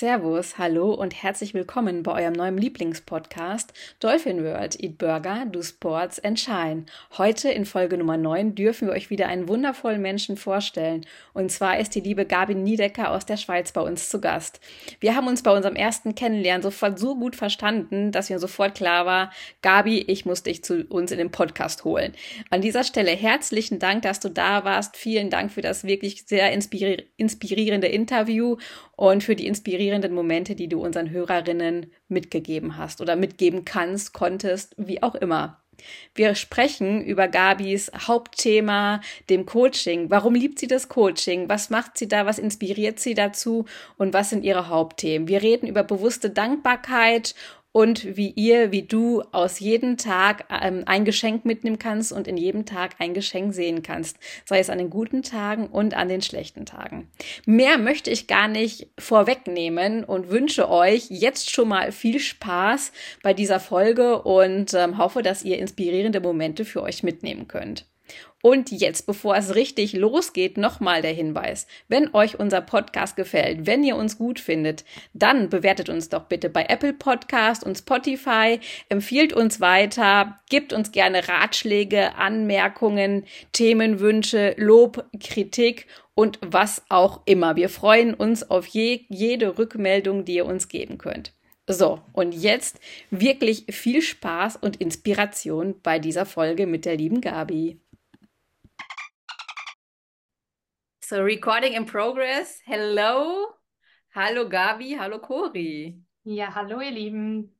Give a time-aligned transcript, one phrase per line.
[0.00, 6.18] Servus, hallo und herzlich willkommen bei eurem neuen Lieblingspodcast Dolphin World Eat Burger, Do Sports
[6.18, 6.86] and Shine.
[7.18, 11.04] Heute in Folge Nummer 9 dürfen wir euch wieder einen wundervollen Menschen vorstellen.
[11.34, 14.60] Und zwar ist die liebe Gabi Niedecker aus der Schweiz bei uns zu Gast.
[15.00, 19.04] Wir haben uns bei unserem ersten Kennenlernen sofort so gut verstanden, dass mir sofort klar
[19.04, 19.30] war,
[19.60, 22.14] Gabi, ich muss dich zu uns in den Podcast holen.
[22.48, 24.96] An dieser Stelle herzlichen Dank, dass du da warst.
[24.96, 28.56] Vielen Dank für das wirklich sehr inspirierende Interview
[29.00, 34.74] und für die inspirierenden Momente, die du unseren Hörerinnen mitgegeben hast oder mitgeben kannst, konntest,
[34.76, 35.58] wie auch immer.
[36.14, 39.00] Wir sprechen über Gabis Hauptthema,
[39.30, 40.10] dem Coaching.
[40.10, 41.48] Warum liebt sie das Coaching?
[41.48, 42.26] Was macht sie da?
[42.26, 43.64] Was inspiriert sie dazu?
[43.96, 45.28] Und was sind ihre Hauptthemen?
[45.28, 47.34] Wir reden über bewusste Dankbarkeit
[47.72, 52.36] und wie ihr, wie du aus jedem Tag ähm, ein Geschenk mitnehmen kannst und in
[52.36, 56.22] jedem Tag ein Geschenk sehen kannst, sei es an den guten Tagen und an den
[56.22, 57.08] schlechten Tagen.
[57.46, 63.34] Mehr möchte ich gar nicht vorwegnehmen und wünsche euch jetzt schon mal viel Spaß bei
[63.34, 67.86] dieser Folge und ähm, hoffe, dass ihr inspirierende Momente für euch mitnehmen könnt.
[68.42, 71.66] Und jetzt, bevor es richtig losgeht, nochmal der Hinweis.
[71.88, 76.48] Wenn euch unser Podcast gefällt, wenn ihr uns gut findet, dann bewertet uns doch bitte
[76.48, 78.58] bei Apple Podcast und Spotify,
[78.88, 87.56] empfiehlt uns weiter, gebt uns gerne Ratschläge, Anmerkungen, Themenwünsche, Lob, Kritik und was auch immer.
[87.56, 91.34] Wir freuen uns auf je, jede Rückmeldung, die ihr uns geben könnt.
[91.66, 92.80] So, und jetzt
[93.10, 97.78] wirklich viel Spaß und Inspiration bei dieser Folge mit der lieben Gabi.
[101.10, 102.60] So, recording in progress.
[102.64, 103.48] Hello.
[104.14, 105.98] Hallo Gabi, hallo Cori.
[106.22, 107.52] Ja, hallo ihr Lieben.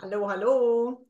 [0.00, 1.08] Hallo, hallo.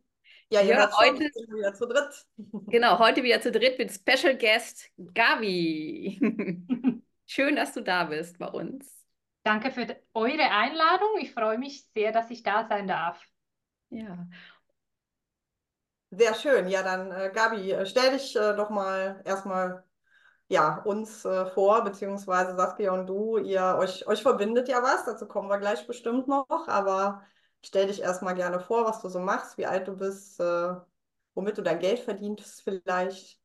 [0.48, 2.26] Ja, ihr Ja, schon, heute, sind wieder zu dritt.
[2.70, 6.18] genau, heute wieder zu dritt mit Special Guest Gabi.
[7.26, 9.04] Schön, dass du da bist bei uns.
[9.42, 11.18] Danke für eure Einladung.
[11.20, 13.22] Ich freue mich sehr, dass ich da sein darf.
[13.90, 14.26] Ja,
[16.10, 16.68] Sehr schön.
[16.68, 19.84] Ja, dann äh, Gabi, äh, stell dich äh, doch mal erstmal
[20.52, 25.26] ja, uns äh, vor, beziehungsweise Saskia und du, ihr euch, euch verbindet ja was, dazu
[25.26, 27.22] kommen wir gleich bestimmt noch, aber
[27.64, 30.74] stell dich erstmal gerne vor, was du so machst, wie alt du bist, äh,
[31.34, 33.40] womit du dein Geld verdienst vielleicht.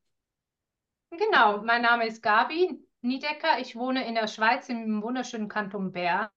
[1.12, 3.59] Genau, mein Name ist Gabi Niedecker.
[3.59, 6.28] Ich wohne in der Schweiz im wunderschönen Kanton Bern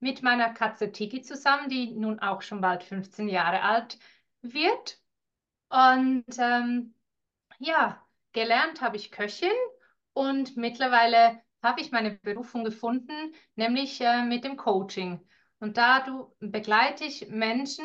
[0.00, 3.98] mit meiner Katze Tiki zusammen, die nun auch schon bald 15 Jahre alt
[4.40, 4.98] wird.
[5.68, 6.94] Und ähm,
[7.58, 8.02] ja,
[8.32, 9.52] gelernt habe ich Köchin
[10.12, 15.20] und mittlerweile habe ich meine Berufung gefunden, nämlich äh, mit dem Coaching.
[15.60, 17.84] Und da du, begleite ich Menschen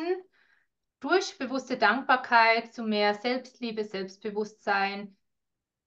[1.00, 5.16] durch bewusste Dankbarkeit zu mehr Selbstliebe, Selbstbewusstsein,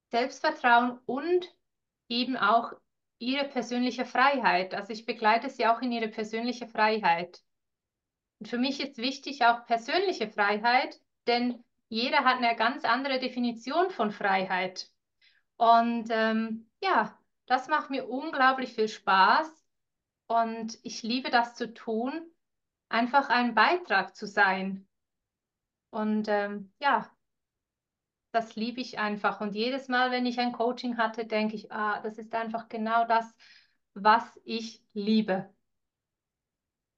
[0.09, 1.53] Selbstvertrauen und
[2.07, 2.72] eben auch
[3.19, 4.74] ihre persönliche Freiheit.
[4.74, 7.41] Also ich begleite sie auch in ihre persönliche Freiheit.
[8.40, 13.91] Und für mich ist wichtig auch persönliche Freiheit, denn jeder hat eine ganz andere Definition
[13.91, 14.91] von Freiheit.
[15.62, 19.48] Und ähm, ja, das macht mir unglaublich viel Spaß
[20.28, 22.32] und ich liebe das zu tun,
[22.90, 24.88] einfach ein Beitrag zu sein.
[25.92, 27.16] Und ähm, ja,
[28.32, 29.40] das liebe ich einfach.
[29.40, 33.06] Und jedes Mal, wenn ich ein Coaching hatte, denke ich, ah, das ist einfach genau
[33.06, 33.32] das,
[33.94, 35.54] was ich liebe.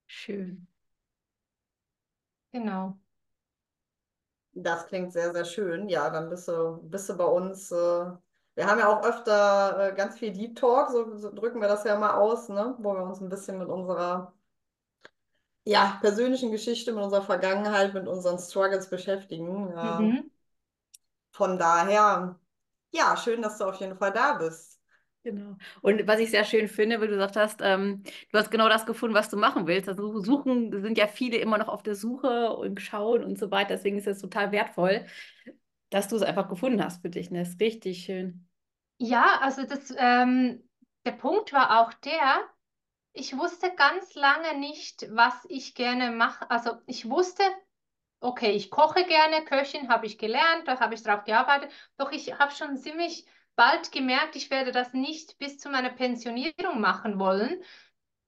[0.07, 0.67] schön.
[2.53, 2.99] Genau.
[4.55, 5.89] Das klingt sehr, sehr schön.
[5.89, 7.71] Ja, dann bist du, bist du bei uns.
[7.71, 8.11] Äh,
[8.55, 11.83] wir haben ja auch öfter äh, ganz viel Deep Talk, so, so drücken wir das
[11.85, 12.75] ja mal aus, ne?
[12.79, 14.33] Wo wir uns ein bisschen mit unserer
[15.65, 19.69] ja, persönlichen Geschichte, mit unserer Vergangenheit, mit unseren Struggles beschäftigen.
[19.75, 20.29] Ja, Mhm.
[21.31, 22.39] von daher,
[22.93, 24.79] ja, schön, dass du auf jeden Fall da bist.
[25.23, 25.55] Genau.
[25.81, 28.85] Und was ich sehr schön finde, weil du gesagt hast, ähm, du hast genau das
[28.85, 29.87] gefunden, was du machen willst.
[29.87, 33.69] Also suchen sind ja viele immer noch auf der Suche und schauen und so weiter.
[33.75, 35.05] Deswegen ist es total wertvoll,
[35.93, 37.29] dass du es einfach gefunden hast für dich.
[37.29, 37.39] Ne?
[37.39, 38.47] Das ist richtig schön.
[38.97, 40.67] Ja, also das, ähm,
[41.05, 42.41] der Punkt war auch der,
[43.13, 46.49] ich wusste ganz lange nicht, was ich gerne mache.
[46.49, 47.43] Also ich wusste,
[48.19, 52.39] okay, ich koche gerne, Köchin habe ich gelernt, da habe ich drauf gearbeitet, doch ich
[52.39, 57.61] habe schon ziemlich bald gemerkt, ich werde das nicht bis zu meiner Pensionierung machen wollen.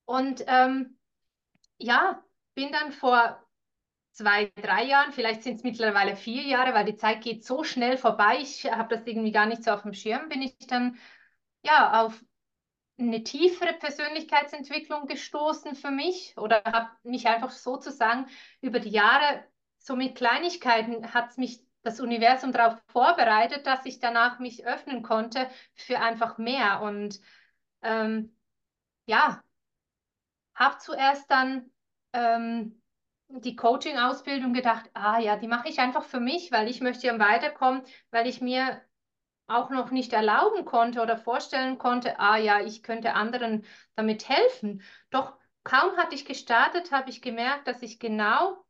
[0.05, 0.99] Und ähm,
[1.77, 2.23] ja,
[2.53, 3.44] bin dann vor
[4.15, 7.97] zwei, drei Jahren, vielleicht sind es mittlerweile vier Jahre, weil die Zeit geht so schnell
[7.97, 10.97] vorbei, ich habe das irgendwie gar nicht so auf dem Schirm, bin ich dann
[11.63, 12.23] ja auf
[12.97, 18.27] eine tiefere Persönlichkeitsentwicklung gestoßen für mich oder habe mich einfach sozusagen
[18.61, 19.43] über die Jahre
[19.77, 25.47] so mit Kleinigkeiten hat mich das Universum darauf vorbereitet, dass ich danach mich öffnen konnte
[25.75, 26.81] für einfach mehr.
[26.81, 27.21] Und
[27.83, 28.35] ähm,
[29.05, 29.43] ja,
[30.55, 31.69] habe zuerst dann
[32.13, 32.81] ähm,
[33.29, 37.19] die Coaching-Ausbildung gedacht, ah ja, die mache ich einfach für mich, weil ich möchte ja
[37.19, 38.81] weiterkommen, weil ich mir
[39.47, 44.81] auch noch nicht erlauben konnte oder vorstellen konnte, ah ja, ich könnte anderen damit helfen.
[45.11, 48.65] Doch kaum hatte ich gestartet, habe ich gemerkt, dass ich genau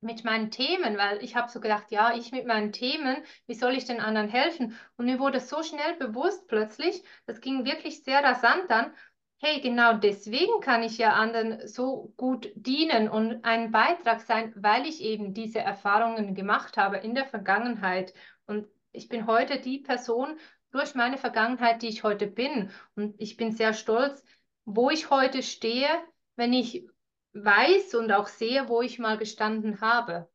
[0.00, 3.74] mit meinen Themen, weil ich habe so gedacht, ja, ich mit meinen Themen, wie soll
[3.74, 4.76] ich den anderen helfen?
[4.96, 8.94] Und mir wurde so schnell bewusst plötzlich, das ging wirklich sehr rasant dann,
[9.42, 14.86] hey, genau deswegen kann ich ja anderen so gut dienen und ein Beitrag sein, weil
[14.86, 18.12] ich eben diese Erfahrungen gemacht habe in der Vergangenheit.
[18.46, 20.38] Und ich bin heute die Person
[20.72, 22.70] durch meine Vergangenheit, die ich heute bin.
[22.96, 24.22] Und ich bin sehr stolz,
[24.66, 25.88] wo ich heute stehe,
[26.36, 26.86] wenn ich
[27.32, 30.28] weiß und auch sehe, wo ich mal gestanden habe.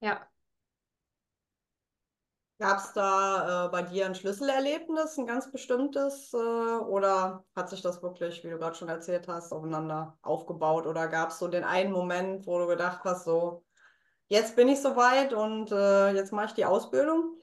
[0.00, 0.29] Ja.
[2.60, 7.80] Gab es da äh, bei dir ein Schlüsselerlebnis, ein ganz bestimmtes, äh, oder hat sich
[7.80, 10.86] das wirklich, wie du gerade schon erzählt hast, aufeinander aufgebaut?
[10.86, 13.64] Oder gab es so den einen Moment, wo du gedacht hast, so,
[14.28, 17.38] jetzt bin ich soweit und äh, jetzt mache ich die Ausbildung?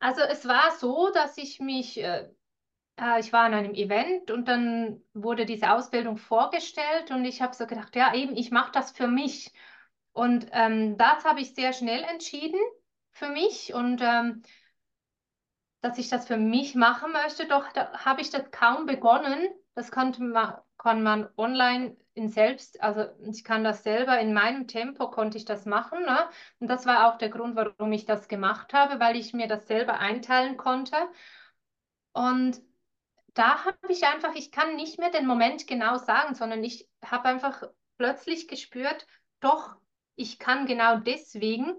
[0.00, 2.28] Also es war so, dass ich mich, äh,
[3.00, 7.54] äh, ich war an einem Event und dann wurde diese Ausbildung vorgestellt und ich habe
[7.54, 9.52] so gedacht, ja eben, ich mache das für mich.
[10.12, 12.58] Und ähm, das habe ich sehr schnell entschieden
[13.12, 14.42] für mich und ähm,
[15.80, 19.48] dass ich das für mich machen möchte, doch da habe ich das kaum begonnen.
[19.74, 24.66] Das konnte man, kann man online in selbst, also ich kann das selber in meinem
[24.66, 26.02] Tempo konnte ich das machen.
[26.02, 26.28] Ne?
[26.58, 29.66] Und das war auch der Grund, warum ich das gemacht habe, weil ich mir das
[29.66, 30.96] selber einteilen konnte.
[32.12, 32.60] Und
[33.34, 37.28] da habe ich einfach, ich kann nicht mehr den Moment genau sagen, sondern ich habe
[37.28, 37.62] einfach
[37.96, 39.06] plötzlich gespürt,
[39.40, 39.76] doch,
[40.16, 41.74] ich kann genau deswegen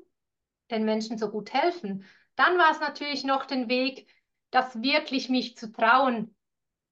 [0.72, 2.06] den Menschen so gut helfen.
[2.36, 4.08] Dann war es natürlich noch den Weg,
[4.52, 6.36] das wirklich mich zu trauen,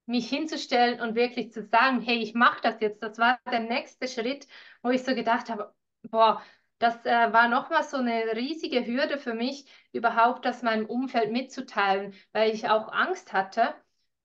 [0.06, 3.04] mich hinzustellen und wirklich zu sagen, hey, ich mache das jetzt.
[3.04, 4.48] Das war der nächste Schritt,
[4.82, 5.74] wo ich so gedacht habe,
[6.04, 6.42] boah,
[6.80, 12.14] das äh, war nochmal so eine riesige Hürde für mich, überhaupt das meinem Umfeld mitzuteilen,
[12.32, 13.76] weil ich auch Angst hatte,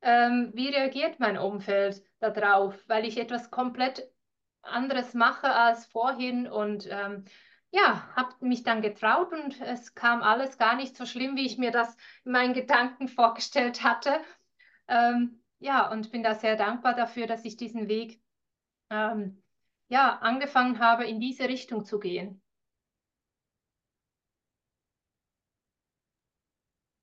[0.03, 4.09] ähm, wie reagiert mein Umfeld darauf, weil ich etwas komplett
[4.63, 7.25] anderes mache als vorhin und ähm,
[7.75, 11.59] ja, habe mich dann getraut und es kam alles gar nicht so schlimm, wie ich
[11.59, 14.21] mir das in meinen Gedanken vorgestellt hatte.
[14.87, 18.23] Ähm, ja, und bin da sehr dankbar dafür, dass ich diesen Weg
[18.91, 19.43] ähm,
[19.89, 22.41] ja, angefangen habe, in diese Richtung zu gehen.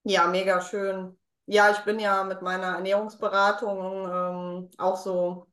[0.03, 1.18] Ja, mega schön.
[1.47, 5.50] Ja, ich bin ja mit meiner Ernährungsberatung ähm, auch so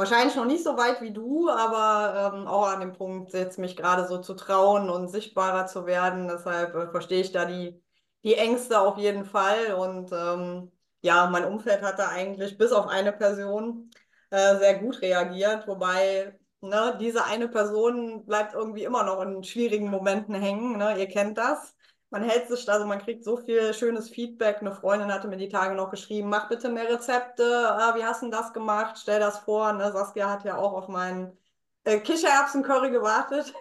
[0.00, 3.76] wahrscheinlich noch nicht so weit wie du, aber ähm, auch an dem Punkt, jetzt mich
[3.76, 6.26] gerade so zu trauen und sichtbarer zu werden.
[6.26, 7.80] Deshalb äh, verstehe ich da die,
[8.24, 9.74] die Ängste auf jeden Fall.
[9.74, 13.90] Und ähm, ja, mein Umfeld hat da eigentlich bis auf eine Person
[14.30, 19.90] äh, sehr gut reagiert, wobei ne, diese eine Person bleibt irgendwie immer noch in schwierigen
[19.90, 20.78] Momenten hängen.
[20.78, 20.98] Ne?
[20.98, 21.74] Ihr kennt das
[22.10, 24.58] man hält sich, also man kriegt so viel schönes Feedback.
[24.60, 28.22] Eine Freundin hatte mir die Tage noch geschrieben, mach bitte mehr Rezepte, ah, wie hast
[28.22, 28.98] du das gemacht?
[28.98, 29.72] Stell das vor.
[29.72, 29.92] Ne?
[29.92, 31.38] Saskia hat ja auch auf meinen
[31.84, 33.54] äh, Kichererbsen-Curry gewartet.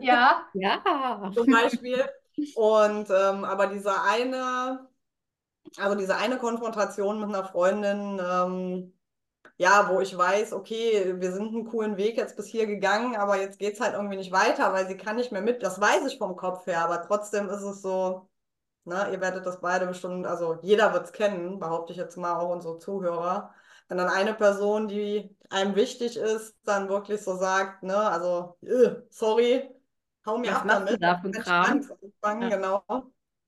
[0.00, 0.46] Ja.
[0.54, 1.30] ja.
[1.34, 2.04] Zum Beispiel.
[2.56, 4.88] Und ähm, aber diese eine,
[5.76, 8.92] also diese eine Konfrontation mit einer Freundin, ähm,
[9.58, 13.36] ja, wo ich weiß, okay, wir sind einen coolen Weg jetzt bis hier gegangen, aber
[13.40, 15.62] jetzt geht es halt irgendwie nicht weiter, weil sie kann nicht mehr mit.
[15.62, 18.28] Das weiß ich vom Kopf her, aber trotzdem ist es so,
[18.84, 22.36] ne, ihr werdet das beide bestimmt, also jeder wird es kennen, behaupte ich jetzt mal,
[22.38, 23.54] auch unsere Zuhörer.
[23.88, 28.96] Wenn dann eine Person, die einem wichtig ist, dann wirklich so sagt, ne, also, äh,
[29.10, 29.70] sorry,
[30.26, 31.00] hau mir Was ab damit.
[31.00, 31.88] da für Kram?
[32.22, 32.48] Anfangen, Ja.
[32.50, 32.84] genau.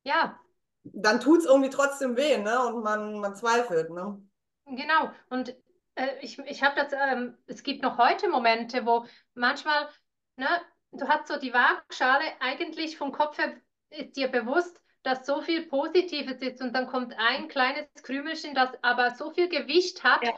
[0.04, 0.40] Ja,
[0.84, 2.58] Dann tut es irgendwie trotzdem weh, ne?
[2.66, 4.18] Und man, man zweifelt, ne?
[4.66, 5.11] genau.
[5.30, 5.54] Und
[5.94, 9.88] äh, ich, ich habe das, ähm, es gibt noch heute Momente, wo manchmal,
[10.36, 10.48] ne,
[10.92, 13.54] du hast so die Waagschale eigentlich vom Kopf her
[13.90, 18.70] ist dir bewusst, dass so viel Positives ist und dann kommt ein kleines Krümelchen, das
[18.82, 20.34] aber so viel Gewicht hat Ja.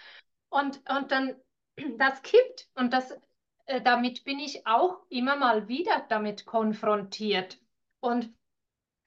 [0.48, 1.36] und, und dann
[1.98, 3.12] das kippt und das,
[3.66, 7.58] äh, damit bin ich auch immer mal wieder damit konfrontiert.
[8.00, 8.34] Und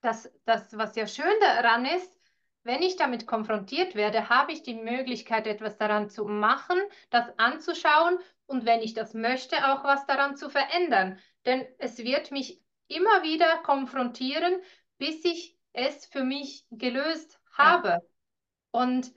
[0.01, 2.18] das, das, was ja schön daran ist,
[2.63, 6.77] wenn ich damit konfrontiert werde, habe ich die Möglichkeit, etwas daran zu machen,
[7.09, 11.19] das anzuschauen und wenn ich das möchte, auch was daran zu verändern.
[11.45, 14.61] Denn es wird mich immer wieder konfrontieren,
[14.97, 18.01] bis ich es für mich gelöst habe.
[18.71, 19.11] Und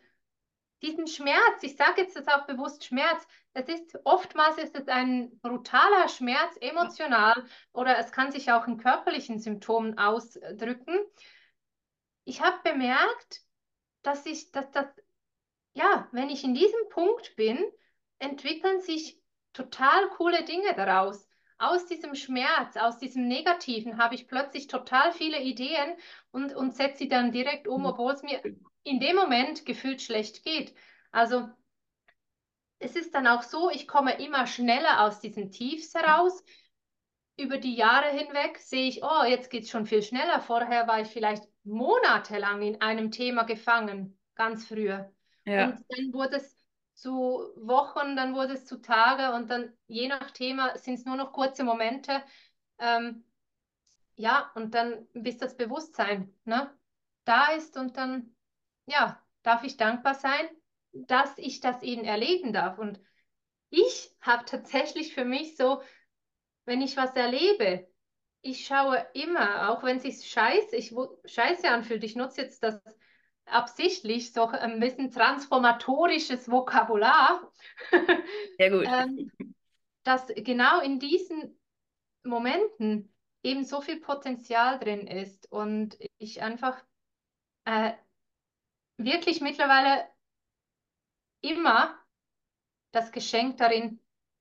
[0.83, 5.39] diesen Schmerz, ich sage jetzt das auch bewusst Schmerz, es ist oftmals ist es ein
[5.41, 10.99] brutaler Schmerz emotional oder es kann sich auch in körperlichen Symptomen ausdrücken.
[12.25, 13.41] Ich habe bemerkt,
[14.03, 14.87] dass ich, dass das,
[15.75, 17.59] ja, wenn ich in diesem Punkt bin,
[18.19, 19.21] entwickeln sich
[19.53, 21.29] total coole Dinge daraus.
[21.59, 25.97] Aus diesem Schmerz, aus diesem Negativen habe ich plötzlich total viele Ideen
[26.33, 27.87] und, und setze sie dann direkt um, mhm.
[27.87, 28.41] obwohl es mir
[28.83, 30.75] in dem Moment gefühlt schlecht geht.
[31.13, 31.49] Also
[32.79, 36.43] es ist dann auch so, ich komme immer schneller aus diesen Tiefs heraus.
[37.37, 40.41] Über die Jahre hinweg sehe ich, oh, jetzt geht es schon viel schneller.
[40.41, 45.13] Vorher war ich vielleicht monatelang in einem Thema gefangen, ganz früher.
[45.45, 45.67] Ja.
[45.67, 46.57] Und dann wurde es
[46.95, 51.17] zu Wochen, dann wurde es zu Tage und dann je nach Thema sind es nur
[51.17, 52.23] noch kurze Momente.
[52.79, 53.25] Ähm,
[54.15, 56.71] ja, und dann bis das Bewusstsein ne,
[57.25, 58.35] da ist und dann,
[58.87, 60.49] ja, darf ich dankbar sein,
[60.93, 62.79] dass ich das eben erleben darf.
[62.79, 63.01] Und
[63.71, 65.83] ich habe tatsächlich für mich so,
[66.65, 67.89] wenn ich was erlebe,
[68.43, 70.95] ich schaue immer, auch wenn es sich scheiße, ich,
[71.25, 72.81] scheiße anfühlt, ich nutze jetzt das
[73.47, 77.53] absichtlich so ein bisschen transformatorisches Vokabular.
[78.59, 78.87] Sehr gut.
[78.87, 79.31] ähm,
[80.03, 81.59] dass genau in diesen
[82.25, 86.83] Momenten eben so viel Potenzial drin ist und ich einfach
[87.65, 87.93] äh,
[88.97, 90.09] wirklich mittlerweile
[91.41, 91.99] immer
[92.93, 94.01] das Geschenk darin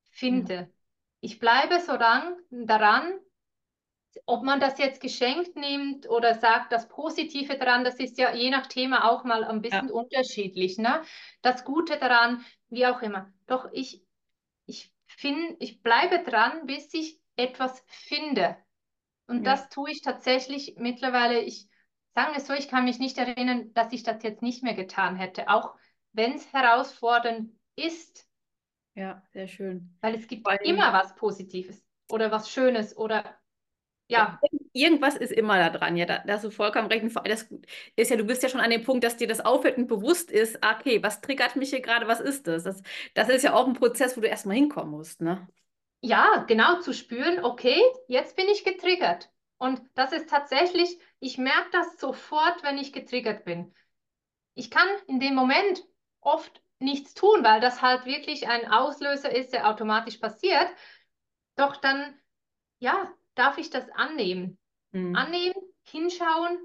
[0.09, 0.63] finde.
[0.63, 0.73] Mhm.
[1.21, 3.19] Ich bleibe so lang daran,
[4.25, 8.49] ob man das jetzt geschenkt nimmt oder sagt, das Positive daran, das ist ja je
[8.49, 9.93] nach Thema auch mal ein bisschen ja.
[9.93, 10.77] unterschiedlich.
[10.77, 11.01] Ne?
[11.41, 13.31] Das Gute daran, wie auch immer.
[13.47, 14.03] Doch ich,
[14.65, 18.57] ich, find, ich bleibe dran, bis ich etwas finde.
[19.27, 19.51] Und ja.
[19.51, 21.39] das tue ich tatsächlich mittlerweile.
[21.39, 21.69] Ich
[22.13, 25.15] sage es so, ich kann mich nicht erinnern, dass ich das jetzt nicht mehr getan
[25.15, 25.75] hätte, auch
[26.11, 28.27] wenn es herausfordernd ist.
[28.95, 29.97] Ja, sehr schön.
[30.01, 33.40] Weil es gibt Weil immer was Positives oder was Schönes oder
[34.11, 34.39] ja.
[34.73, 37.03] Irgendwas ist immer da dran, ja, da, da hast du vollkommen recht.
[37.25, 37.47] Das
[37.95, 40.31] ist ja, du bist ja schon an dem Punkt, dass dir das auffällt und bewusst
[40.31, 42.63] ist, ah, okay, was triggert mich hier gerade, was ist das?
[42.63, 42.81] das?
[43.13, 45.47] Das ist ja auch ein Prozess, wo du erstmal hinkommen musst, ne?
[46.01, 49.29] Ja, genau, zu spüren, okay, jetzt bin ich getriggert.
[49.57, 53.73] Und das ist tatsächlich, ich merke das sofort, wenn ich getriggert bin.
[54.55, 55.83] Ich kann in dem Moment
[56.21, 60.67] oft nichts tun, weil das halt wirklich ein Auslöser ist, der automatisch passiert.
[61.55, 62.19] Doch dann,
[62.79, 64.57] ja, darf ich das annehmen?
[64.91, 65.15] Mhm.
[65.15, 66.59] Annehmen, hinschauen.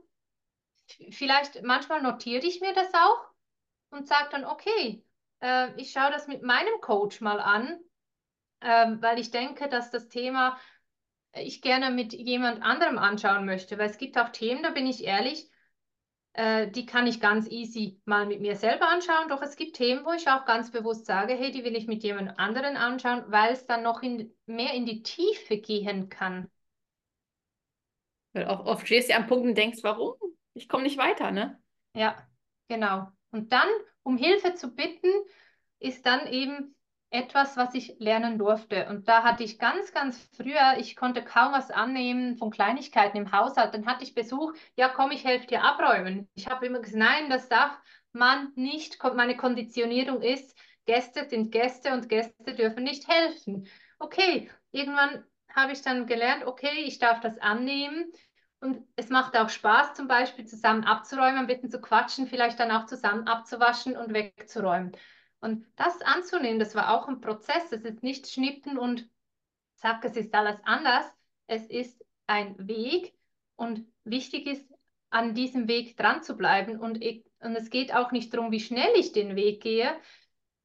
[1.11, 3.26] Vielleicht manchmal notiere ich mir das auch
[3.90, 5.04] und sage dann, okay,
[5.40, 7.80] äh, ich schaue das mit meinem Coach mal an,
[8.61, 10.58] äh, weil ich denke, dass das Thema
[11.35, 15.04] ich gerne mit jemand anderem anschauen möchte, weil es gibt auch Themen, da bin ich
[15.04, 15.50] ehrlich,
[16.32, 19.28] äh, die kann ich ganz easy mal mit mir selber anschauen.
[19.28, 22.02] Doch es gibt Themen, wo ich auch ganz bewusst sage, hey, die will ich mit
[22.02, 26.50] jemand anderen anschauen, weil es dann noch in, mehr in die Tiefe gehen kann.
[28.37, 30.14] Weil oft, oft stehst du am Punkt und denkst, warum?
[30.52, 31.59] Ich komme nicht weiter, ne?
[31.95, 32.16] Ja,
[32.69, 33.09] genau.
[33.31, 33.69] Und dann,
[34.02, 35.09] um Hilfe zu bitten,
[35.78, 36.76] ist dann eben
[37.09, 38.88] etwas, was ich lernen durfte.
[38.90, 43.33] Und da hatte ich ganz, ganz früher, ich konnte kaum was annehmen von Kleinigkeiten im
[43.33, 43.73] Haushalt.
[43.73, 46.28] Dann hatte ich Besuch, ja komm, ich helfe dir abräumen.
[46.35, 47.75] Ich habe immer gesagt, nein, das darf
[48.12, 49.02] man nicht.
[49.14, 53.66] Meine Konditionierung ist, Gäste sind Gäste und Gäste dürfen nicht helfen.
[53.99, 55.25] Okay, irgendwann
[55.57, 58.12] habe ich dann gelernt, okay, ich darf das annehmen.
[58.60, 62.70] Und es macht auch Spaß, zum Beispiel zusammen abzuräumen, ein bisschen zu quatschen, vielleicht dann
[62.70, 64.96] auch zusammen abzuwaschen und wegzuräumen.
[65.40, 67.70] Und das anzunehmen, das war auch ein Prozess.
[67.70, 69.08] Es ist nicht schnippen und
[69.75, 71.06] zack, es ist alles anders.
[71.46, 73.14] Es ist ein Weg
[73.56, 74.66] und wichtig ist,
[75.10, 76.80] an diesem Weg dran zu bleiben.
[76.80, 79.96] Und, ich, und es geht auch nicht darum, wie schnell ich den Weg gehe,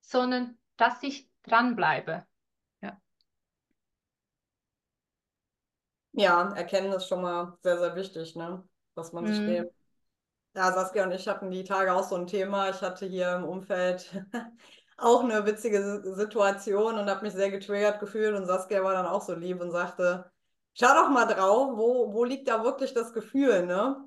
[0.01, 2.11] sondern dass ich dranbleibe.
[2.11, 2.30] Ja.
[6.21, 8.63] Ja, erkennen ist schon mal sehr, sehr wichtig, ne?
[8.95, 9.47] Dass man sich mhm.
[9.47, 9.69] dem
[10.55, 12.69] ja, Saskia und ich hatten die Tage auch so ein Thema.
[12.69, 14.11] Ich hatte hier im Umfeld
[14.97, 18.35] auch eine witzige Situation und habe mich sehr getriggert gefühlt.
[18.35, 20.29] Und Saskia war dann auch so lieb und sagte,
[20.73, 24.03] schau doch mal drauf, wo, wo liegt da wirklich das Gefühl, ne?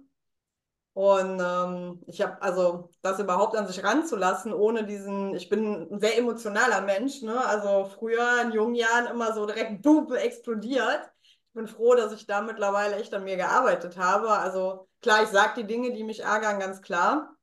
[0.92, 5.98] Und ähm, ich habe also das überhaupt an sich ranzulassen, ohne diesen, ich bin ein
[6.00, 7.44] sehr emotionaler Mensch, ne?
[7.44, 11.10] Also früher in jungen Jahren immer so direkt boom, explodiert.
[11.54, 14.28] Ich bin froh, dass ich da mittlerweile echt an mir gearbeitet habe.
[14.30, 17.36] Also klar, ich sage die Dinge, die mich ärgern, ganz klar.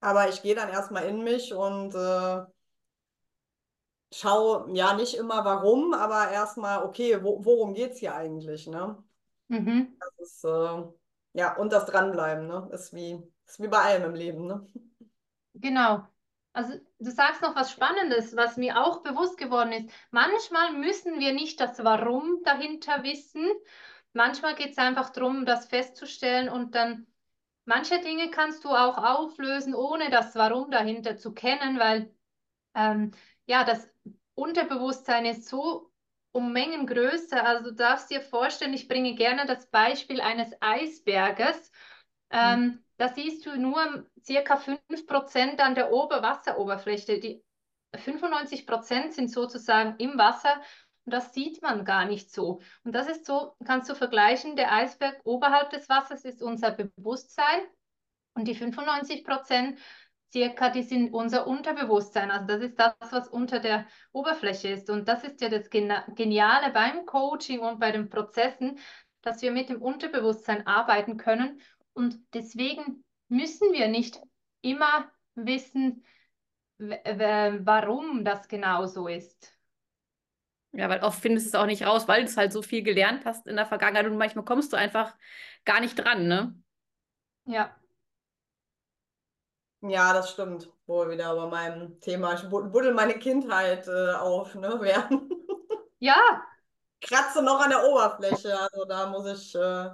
[0.00, 2.44] Aber ich gehe dann erstmal in mich und äh,
[4.12, 8.66] schaue ja nicht immer warum, aber erstmal, okay, wo, worum geht es hier eigentlich?
[8.66, 9.02] Ne?
[9.48, 9.96] Mhm.
[10.00, 10.82] Das ist, äh,
[11.32, 12.68] ja, und das Dranbleiben, ne?
[12.72, 14.68] Ist wie, ist wie bei allem im Leben, ne?
[15.54, 16.06] Genau.
[16.56, 19.90] Also du sagst noch was Spannendes, was mir auch bewusst geworden ist.
[20.10, 23.46] Manchmal müssen wir nicht das Warum dahinter wissen,
[24.16, 27.06] Manchmal geht es einfach darum, das festzustellen und dann
[27.66, 32.10] manche Dinge kannst du auch auflösen, ohne das Warum dahinter zu kennen, weil
[32.74, 33.12] ähm,
[33.46, 33.88] ja, das
[34.34, 35.92] Unterbewusstsein ist so
[36.32, 37.44] um Mengen größer.
[37.44, 41.70] Also du darfst dir vorstellen, ich bringe gerne das Beispiel eines Eisberges.
[42.30, 42.85] Ähm, mhm.
[42.96, 47.20] Da siehst du nur circa 5% an der Oberwasseroberfläche.
[47.20, 47.44] Die
[47.94, 50.60] 95% sind sozusagen im Wasser
[51.04, 52.60] und das sieht man gar nicht so.
[52.84, 57.60] Und das ist so, kannst du vergleichen, der Eisberg oberhalb des Wassers ist unser Bewusstsein
[58.34, 59.78] und die 95 Prozent
[60.32, 62.30] circa, die sind unser Unterbewusstsein.
[62.30, 64.90] Also das ist das, was unter der Oberfläche ist.
[64.90, 68.78] Und das ist ja das Geniale beim Coaching und bei den Prozessen,
[69.22, 71.60] dass wir mit dem Unterbewusstsein arbeiten können.
[71.96, 74.20] Und deswegen müssen wir nicht
[74.60, 76.04] immer wissen,
[76.78, 79.54] warum das genau so ist.
[80.72, 82.82] Ja, weil oft findest du es auch nicht raus, weil du es halt so viel
[82.82, 85.14] gelernt hast in der Vergangenheit und manchmal kommst du einfach
[85.64, 86.54] gar nicht dran, ne?
[87.46, 87.74] Ja.
[89.80, 90.70] Ja, das stimmt.
[90.84, 94.76] Wo wir wieder bei meinem Thema, ich buddel meine Kindheit äh, auf, ne?
[94.82, 95.32] Während
[95.98, 96.44] ja.
[97.00, 98.58] Kratze noch an der Oberfläche.
[98.58, 99.90] Also da muss ich, äh,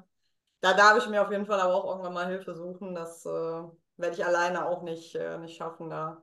[0.62, 2.94] da darf ich mir auf jeden Fall aber auch irgendwann mal Hilfe suchen.
[2.94, 5.90] Das äh, werde ich alleine auch nicht, äh, nicht schaffen.
[5.90, 6.22] Da.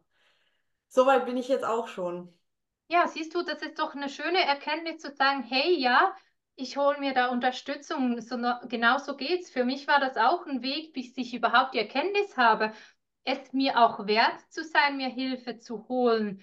[0.87, 2.33] Soweit bin ich jetzt auch schon.
[2.87, 6.15] Ja, siehst du, das ist doch eine schöne Erkenntnis zu sagen, hey, ja,
[6.55, 8.19] ich hole mir da Unterstützung.
[8.21, 9.49] So, genau so geht's.
[9.49, 12.71] Für mich war das auch ein Weg, bis ich überhaupt die Erkenntnis habe,
[13.25, 16.41] es mir auch wert zu sein, mir Hilfe zu holen,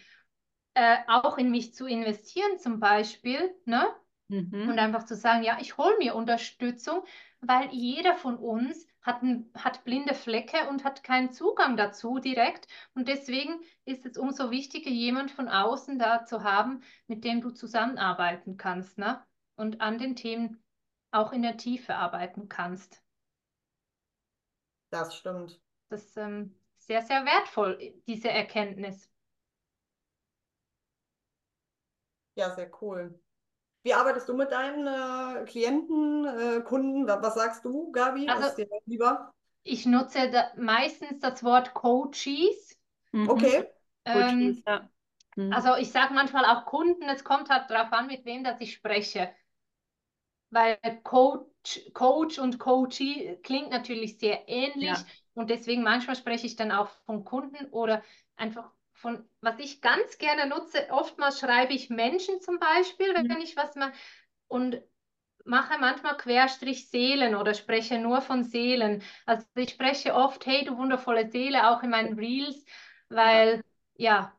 [0.74, 3.88] äh, auch in mich zu investieren zum Beispiel, ne?
[4.28, 4.68] Mhm.
[4.68, 7.04] Und einfach zu sagen, ja, ich hole mir Unterstützung,
[7.40, 9.20] weil jeder von uns hat,
[9.54, 12.66] hat blinde Flecke und hat keinen Zugang dazu direkt.
[12.94, 17.50] Und deswegen ist es umso wichtiger, jemand von außen da zu haben, mit dem du
[17.50, 19.24] zusammenarbeiten kannst, ne?
[19.54, 20.62] Und an den Themen
[21.12, 23.02] auch in der Tiefe arbeiten kannst.
[24.90, 25.60] Das stimmt.
[25.88, 29.10] Das ist ähm, sehr, sehr wertvoll, diese Erkenntnis.
[32.34, 33.18] Ja, sehr cool.
[33.86, 37.06] Wie arbeitest du mit deinen äh, Klienten, äh, Kunden?
[37.06, 38.28] Was sagst du, Gabi?
[38.28, 39.32] Also, ist dir lieber?
[39.62, 42.76] Ich nutze da meistens das Wort Coaches.
[43.12, 43.30] Mhm.
[43.30, 43.64] Okay.
[44.04, 44.90] Ähm, ja.
[45.36, 45.52] mhm.
[45.52, 48.74] Also ich sage manchmal auch Kunden, es kommt halt darauf an, mit wem dass ich
[48.74, 49.32] spreche.
[50.50, 55.04] Weil Coach, Coach und Coachee klingt natürlich sehr ähnlich ja.
[55.34, 58.02] und deswegen manchmal spreche ich dann auch von Kunden oder
[58.34, 63.42] einfach von, was ich ganz gerne nutze, oftmals schreibe ich Menschen zum Beispiel, wenn mhm.
[63.42, 63.92] ich was mache
[64.48, 64.82] und
[65.44, 69.02] mache manchmal Querstrich Seelen oder spreche nur von Seelen.
[69.26, 72.64] Also ich spreche oft, hey, du wundervolle Seele, auch in meinen Reels,
[73.08, 73.62] weil
[73.94, 74.36] ja,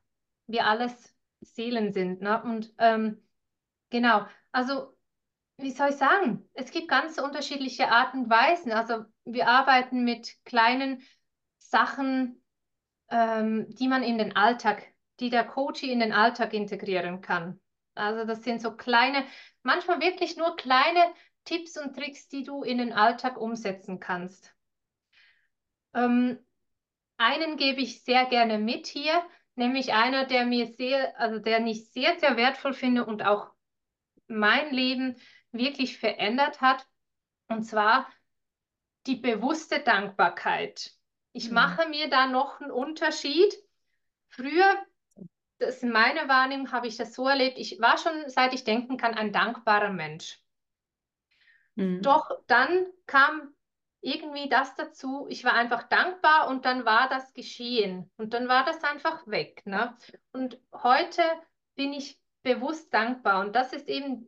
[0.47, 2.21] wir alles Seelen sind.
[2.21, 2.41] Ne?
[2.43, 3.23] Und ähm,
[3.89, 4.97] genau, also
[5.57, 8.71] wie soll ich sagen, es gibt ganz unterschiedliche Arten und Weisen.
[8.71, 11.01] Also wir arbeiten mit kleinen
[11.57, 12.41] Sachen,
[13.09, 14.83] ähm, die man in den Alltag,
[15.19, 17.59] die der Coach in den Alltag integrieren kann.
[17.95, 19.25] Also das sind so kleine,
[19.63, 21.13] manchmal wirklich nur kleine
[21.45, 24.53] Tipps und Tricks, die du in den Alltag umsetzen kannst.
[25.93, 26.39] Ähm,
[27.17, 29.23] einen gebe ich sehr gerne mit hier,
[29.55, 33.49] nämlich einer, der mir sehr, also der ich sehr, sehr wertvoll finde und auch
[34.27, 35.15] mein Leben
[35.51, 36.85] wirklich verändert hat.
[37.47, 38.07] Und zwar
[39.07, 40.91] die bewusste Dankbarkeit.
[41.37, 41.53] Ich mhm.
[41.53, 43.53] mache mir da noch einen Unterschied.
[44.27, 44.75] Früher,
[45.59, 48.97] das ist meine Wahrnehmung, habe ich das so erlebt, ich war schon, seit ich denken
[48.97, 50.39] kann, ein dankbarer Mensch.
[51.75, 52.01] Mhm.
[52.01, 53.53] Doch dann kam
[54.01, 58.65] irgendwie das dazu, ich war einfach dankbar und dann war das geschehen und dann war
[58.65, 59.63] das einfach weg.
[59.65, 59.95] Ne?
[60.31, 61.21] Und heute
[61.75, 64.27] bin ich bewusst dankbar und das ist eben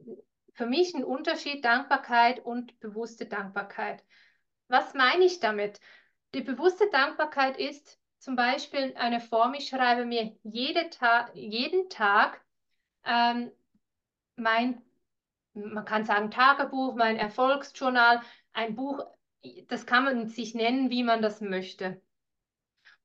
[0.53, 4.03] für mich ein Unterschied, Dankbarkeit und bewusste Dankbarkeit.
[4.67, 5.79] Was meine ich damit?
[6.33, 12.43] Die bewusste Dankbarkeit ist zum Beispiel eine Form, ich schreibe mir jede Ta jeden Tag
[13.03, 13.51] ähm,
[14.35, 14.81] mein,
[15.53, 18.21] man kann sagen Tagebuch, mein Erfolgsjournal,
[18.53, 19.05] ein Buch,
[19.67, 22.01] das kann man sich nennen, wie man das möchte.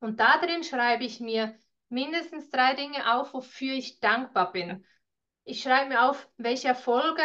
[0.00, 1.56] Und da drin schreibe ich mir
[1.88, 4.84] mindestens drei Dinge auf, wofür ich dankbar bin.
[5.44, 7.22] Ich schreibe mir auf, welche Erfolge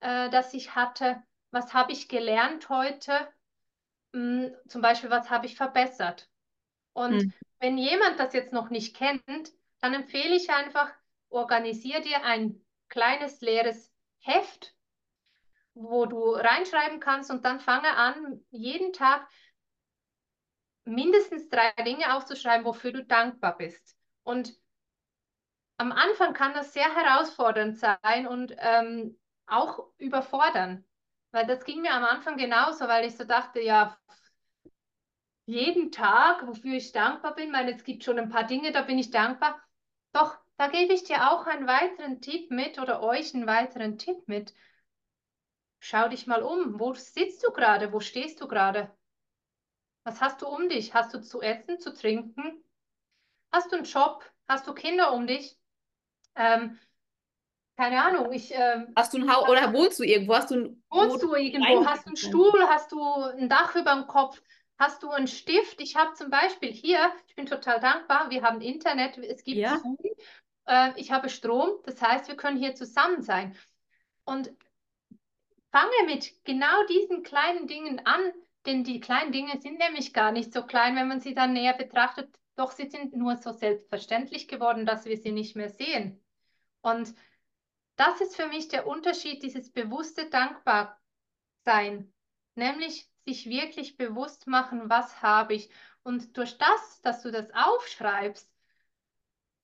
[0.00, 3.28] äh, das ich hatte, was habe ich gelernt heute,
[4.12, 6.28] hm, zum Beispiel, was habe ich verbessert.
[6.92, 7.32] Und hm.
[7.60, 10.92] wenn jemand das jetzt noch nicht kennt, dann empfehle ich einfach,
[11.28, 14.74] organisier dir ein kleines leeres Heft,
[15.74, 19.26] wo du reinschreiben kannst und dann fange an, jeden Tag
[20.84, 23.96] mindestens drei Dinge aufzuschreiben, wofür du dankbar bist.
[24.24, 24.54] Und
[25.78, 30.84] am Anfang kann das sehr herausfordernd sein und ähm, auch überfordern.
[31.32, 33.98] Weil das ging mir am Anfang genauso, weil ich so dachte, ja,
[35.46, 38.98] jeden Tag, wofür ich dankbar bin, weil es gibt schon ein paar Dinge, da bin
[38.98, 39.60] ich dankbar.
[40.12, 44.28] Doch da gebe ich dir auch einen weiteren Tipp mit oder euch einen weiteren Tipp
[44.28, 44.54] mit.
[45.80, 46.78] Schau dich mal um.
[46.78, 47.92] Wo sitzt du gerade?
[47.92, 48.94] Wo stehst du gerade?
[50.04, 50.94] Was hast du um dich?
[50.94, 52.62] Hast du zu essen, zu trinken?
[53.50, 54.24] Hast du einen Job?
[54.46, 55.58] Hast du Kinder um dich?
[56.36, 56.78] Ähm,
[57.82, 58.52] keine Ahnung, ich.
[58.54, 60.34] Ähm, hast du ein Haus oder wohnst du irgendwo?
[60.34, 61.84] Hast du ein, wohnst du irgendwo?
[61.84, 62.62] Hast du einen Stuhl?
[62.68, 64.40] Hast du ein Dach über dem Kopf?
[64.78, 65.80] Hast du einen Stift?
[65.80, 69.78] Ich habe zum Beispiel hier, ich bin total dankbar, wir haben Internet, es gibt ja.
[69.78, 69.98] Zoom,
[70.66, 73.56] äh, ich habe Strom, das heißt, wir können hier zusammen sein.
[74.24, 74.52] Und
[75.72, 78.32] fange mit genau diesen kleinen Dingen an,
[78.64, 81.74] denn die kleinen Dinge sind nämlich gar nicht so klein, wenn man sie dann näher
[81.74, 82.32] betrachtet.
[82.54, 86.22] Doch sie sind nur so selbstverständlich geworden, dass wir sie nicht mehr sehen.
[86.80, 87.12] Und
[87.96, 92.12] das ist für mich der Unterschied, dieses bewusste Dankbarsein,
[92.54, 95.70] nämlich sich wirklich bewusst machen, was habe ich.
[96.02, 98.50] Und durch das, dass du das aufschreibst,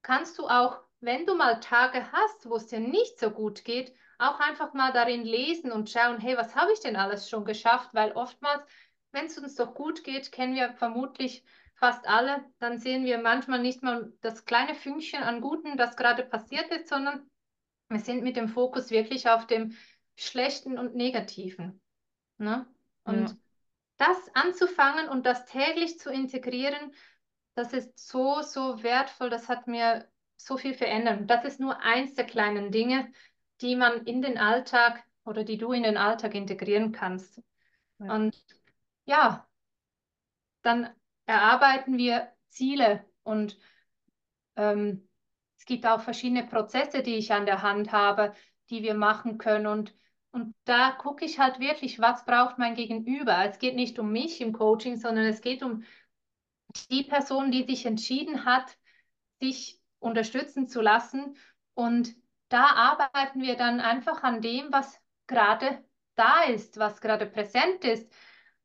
[0.02, 3.94] kannst du auch, wenn du mal Tage hast, wo es dir nicht so gut geht,
[4.18, 7.90] auch einfach mal darin lesen und schauen, hey, was habe ich denn alles schon geschafft?
[7.92, 8.64] Weil oftmals,
[9.12, 13.60] wenn es uns doch gut geht, kennen wir vermutlich fast alle, dann sehen wir manchmal
[13.60, 17.30] nicht mal das kleine Fünkchen an Guten, das gerade passiert ist, sondern
[17.88, 19.76] wir sind mit dem Fokus wirklich auf dem
[20.16, 21.80] Schlechten und Negativen.
[22.38, 22.66] Ne?
[23.04, 23.36] Und ja.
[23.96, 26.92] das anzufangen und das täglich zu integrieren,
[27.54, 31.20] das ist so, so wertvoll, das hat mir so viel verändert.
[31.20, 33.10] Und das ist nur eins der kleinen Dinge,
[33.60, 37.42] die man in den Alltag oder die du in den Alltag integrieren kannst.
[37.98, 38.14] Ja.
[38.14, 38.44] Und
[39.04, 39.48] ja,
[40.62, 40.94] dann
[41.26, 43.58] erarbeiten wir Ziele und
[44.56, 45.07] ähm,
[45.68, 48.34] gibt auch verschiedene Prozesse, die ich an der Hand habe,
[48.70, 49.66] die wir machen können.
[49.66, 49.94] Und,
[50.32, 53.44] und da gucke ich halt wirklich, was braucht mein Gegenüber.
[53.44, 55.84] Es geht nicht um mich im Coaching, sondern es geht um
[56.90, 58.76] die Person, die sich entschieden hat,
[59.40, 61.36] sich unterstützen zu lassen.
[61.74, 62.16] Und
[62.48, 68.10] da arbeiten wir dann einfach an dem, was gerade da ist, was gerade präsent ist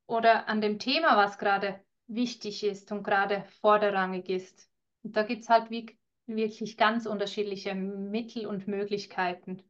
[0.05, 4.69] oder an dem Thema, was gerade wichtig ist und gerade vorderrangig ist.
[5.03, 9.61] Und da gibt es halt wie wirklich ganz unterschiedliche Mittel und Möglichkeiten.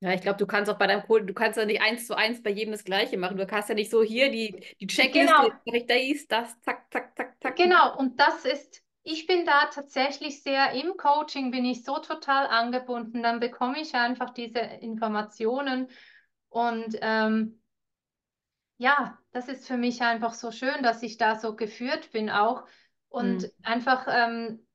[0.00, 2.14] Ja, ich glaube, du kannst auch bei deinem Code, du kannst ja nicht eins zu
[2.14, 3.38] eins bei jedem das Gleiche machen.
[3.38, 5.32] Du kannst ja nicht so hier die, die Checkliste,
[5.64, 5.82] genau.
[5.88, 7.56] das, das, zack, zack, zack, zack.
[7.56, 12.46] Genau, und das ist, ich bin da tatsächlich sehr im Coaching, bin ich so total
[12.46, 15.88] angebunden, dann bekomme ich einfach diese Informationen
[16.50, 17.62] und ähm,
[18.78, 22.64] ja, das ist für mich einfach so schön, dass ich da so geführt bin auch
[23.08, 23.50] und mhm.
[23.62, 24.65] einfach ähm,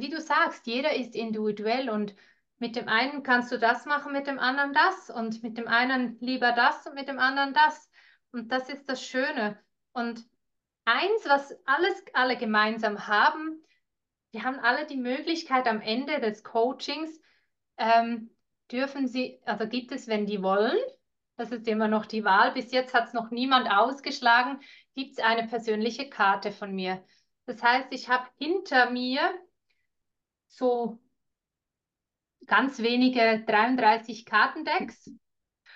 [0.00, 2.14] wie du sagst, jeder ist individuell und
[2.58, 6.18] mit dem einen kannst du das machen, mit dem anderen das und mit dem einen
[6.20, 7.90] lieber das und mit dem anderen das.
[8.32, 9.58] Und das ist das Schöne.
[9.92, 10.24] Und
[10.84, 13.62] eins, was alles alle gemeinsam haben,
[14.32, 17.20] die haben alle die Möglichkeit am Ende des Coachings,
[17.76, 18.30] ähm,
[18.70, 20.76] dürfen sie, also gibt es, wenn die wollen,
[21.36, 24.60] das ist immer noch die Wahl, bis jetzt hat es noch niemand ausgeschlagen,
[24.94, 27.02] gibt es eine persönliche Karte von mir.
[27.46, 29.20] Das heißt, ich habe hinter mir
[30.48, 30.98] so
[32.46, 35.10] ganz wenige 33 Kartendecks.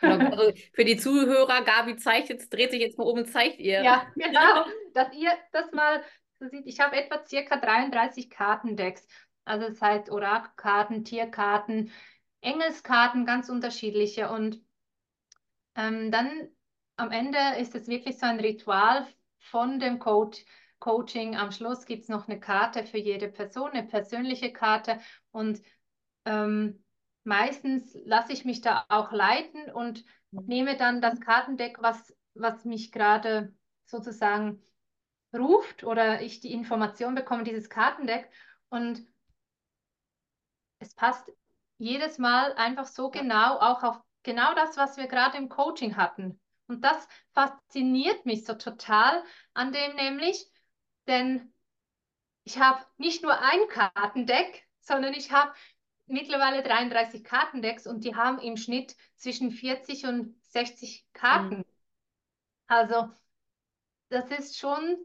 [0.01, 3.61] Genau, also für die Zuhörer, Gabi zeigt jetzt, dreht sich jetzt mal um und zeigt
[3.61, 3.83] ihr.
[3.83, 6.03] Ja, genau, dass ihr das mal
[6.41, 6.67] so seht.
[6.67, 9.07] Ich habe etwa circa 33 Kartendecks.
[9.45, 11.93] Also das heißt Orakelkarten, Tierkarten,
[12.41, 14.29] Engelskarten, ganz unterschiedliche.
[14.31, 14.61] Und
[15.77, 16.49] ähm, dann
[16.97, 19.07] am Ende ist es wirklich so ein Ritual
[19.39, 20.45] von dem Coach,
[20.83, 21.37] Coaching.
[21.37, 24.99] Am Schluss gibt es noch eine Karte für jede Person, eine persönliche Karte.
[25.31, 25.63] Und
[26.25, 26.85] ähm,
[27.23, 32.91] meistens lasse ich mich da auch leiten und nehme dann das Kartendeck, was, was mich
[32.91, 33.55] gerade
[33.87, 34.61] sozusagen
[35.33, 38.29] ruft oder ich die Information bekomme, dieses Kartendeck.
[38.69, 39.07] Und
[40.81, 41.31] es passt
[41.79, 46.41] jedes Mal einfach so genau auch auf genau das, was wir gerade im Coaching hatten.
[46.67, 49.23] Und das fasziniert mich so total
[49.55, 50.52] an dem nämlich,
[51.07, 51.53] denn
[52.45, 55.53] ich habe nicht nur ein Kartendeck, sondern ich habe
[56.07, 61.59] mittlerweile 33 Kartendecks und die haben im Schnitt zwischen 40 und 60 Karten.
[61.59, 61.65] Mhm.
[62.67, 63.11] Also
[64.09, 64.97] das ist schon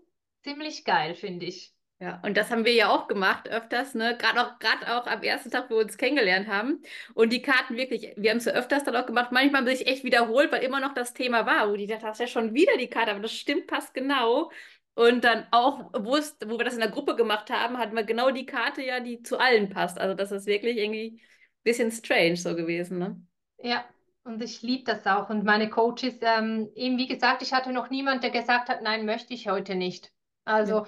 [0.43, 1.73] ziemlich geil, finde ich.
[1.99, 4.15] Ja, und das haben wir ja auch gemacht öfters, ne?
[4.17, 6.83] Gerade auch, gerade auch am ersten Tag, wo wir uns kennengelernt haben.
[7.15, 9.77] Und die Karten wirklich, wir haben es ja öfters dann auch gemacht, manchmal haben sie
[9.77, 12.27] sich echt wiederholt, weil immer noch das Thema war, wo die dachte, das ist ja
[12.27, 14.51] schon wieder die Karte, aber das stimmt, passt genau.
[14.97, 18.03] Und dann auch, wo, es, wo wir das in der Gruppe gemacht haben, hatten wir
[18.03, 19.99] genau die Karte ja, die zu allen passt.
[19.99, 22.97] Also das ist wirklich irgendwie ein bisschen strange so gewesen.
[22.97, 23.21] Ne?
[23.59, 23.85] Ja,
[24.23, 25.29] und ich liebe das auch.
[25.29, 29.05] Und meine Coaches, ähm, eben wie gesagt, ich hatte noch niemand, der gesagt hat, nein,
[29.05, 30.11] möchte ich heute nicht.
[30.45, 30.87] Also ja.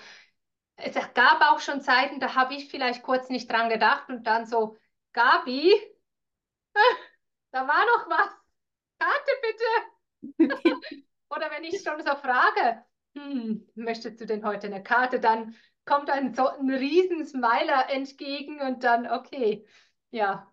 [0.78, 4.48] es gab auch schon Zeiten, da habe ich vielleicht kurz nicht dran gedacht und dann
[4.48, 4.76] so,
[5.14, 5.72] Gabi,
[7.52, 8.32] da war noch was.
[8.98, 9.32] Karte
[10.40, 10.66] bitte.
[11.30, 12.84] Oder wenn ich schon so frage,
[13.16, 15.20] hm, möchtest du denn heute eine Karte?
[15.20, 19.66] Dann kommt ein so ein riesen Smiler entgegen und dann, okay,
[20.12, 20.48] ja.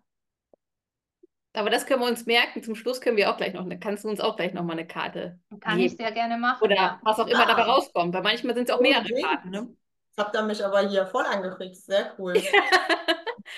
[1.53, 2.61] Aber das können wir uns merken.
[2.61, 4.73] Zum Schluss können wir auch gleich noch eine, kannst du uns auch gleich noch mal
[4.73, 6.63] eine Karte Kann ich sehr gerne machen.
[6.63, 6.99] Oder ja.
[7.03, 8.13] was auch immer dabei rauskommt.
[8.13, 9.27] Weil manchmal sind es auch mehrere Unbedingt.
[9.27, 9.49] Karten.
[9.49, 9.75] Ne?
[10.15, 11.75] Das habt ihr mich aber hier voll angekriegt.
[11.77, 12.35] Sehr cool.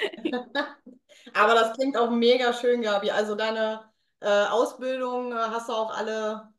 [1.33, 3.11] Aber das klingt auch mega schön, Gabi.
[3.11, 3.89] Also deine
[4.21, 6.49] äh, Ausbildung äh, hast du auch alle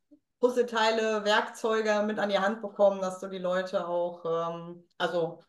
[0.40, 5.40] Puzzleteile, Werkzeuge mit an die Hand bekommen, dass du die Leute auch, ähm, also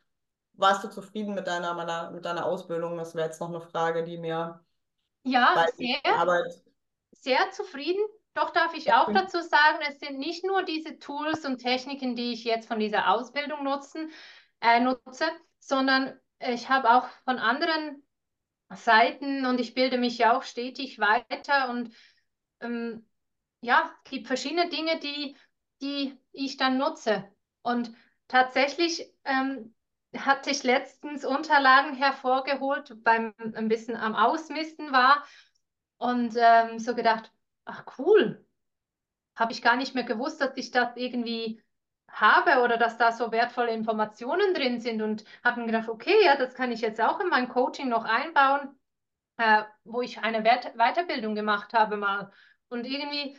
[0.54, 2.98] warst du zufrieden mit deiner, meiner, mit deiner Ausbildung?
[2.98, 4.64] Das wäre jetzt noch eine Frage, die mir
[5.24, 6.64] Ja, sehr, Arbeit.
[7.12, 8.02] sehr zufrieden.
[8.34, 12.32] Doch darf ich auch dazu sagen, es sind nicht nur diese Tools und Techniken, die
[12.34, 14.12] ich jetzt von dieser Ausbildung nutzen,
[14.62, 15.26] äh, nutze,
[15.60, 18.04] sondern ich habe auch von anderen
[18.74, 21.94] Seiten und ich bilde mich ja auch stetig weiter und
[22.62, 23.06] ähm,
[23.62, 25.36] ja, es gibt verschiedene Dinge, die,
[25.82, 27.24] die ich dann nutze.
[27.62, 27.92] Und
[28.28, 29.74] tatsächlich ähm,
[30.18, 35.26] hatte ich letztens Unterlagen hervorgeholt, beim ein bisschen am Ausmisten war
[35.98, 37.32] und ähm, so gedacht,
[37.66, 38.46] ach cool,
[39.36, 41.62] habe ich gar nicht mehr gewusst, dass ich das irgendwie
[42.10, 46.36] habe oder dass da so wertvolle Informationen drin sind und habe mir gedacht, okay, ja,
[46.36, 48.78] das kann ich jetzt auch in mein Coaching noch einbauen,
[49.38, 52.32] äh, wo ich eine Wert Weiterbildung gemacht habe mal
[52.70, 53.38] und irgendwie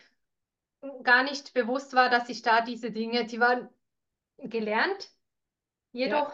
[1.03, 3.68] gar nicht bewusst war, dass ich da diese Dinge, die waren
[4.38, 5.11] gelernt,
[5.92, 6.29] jedoch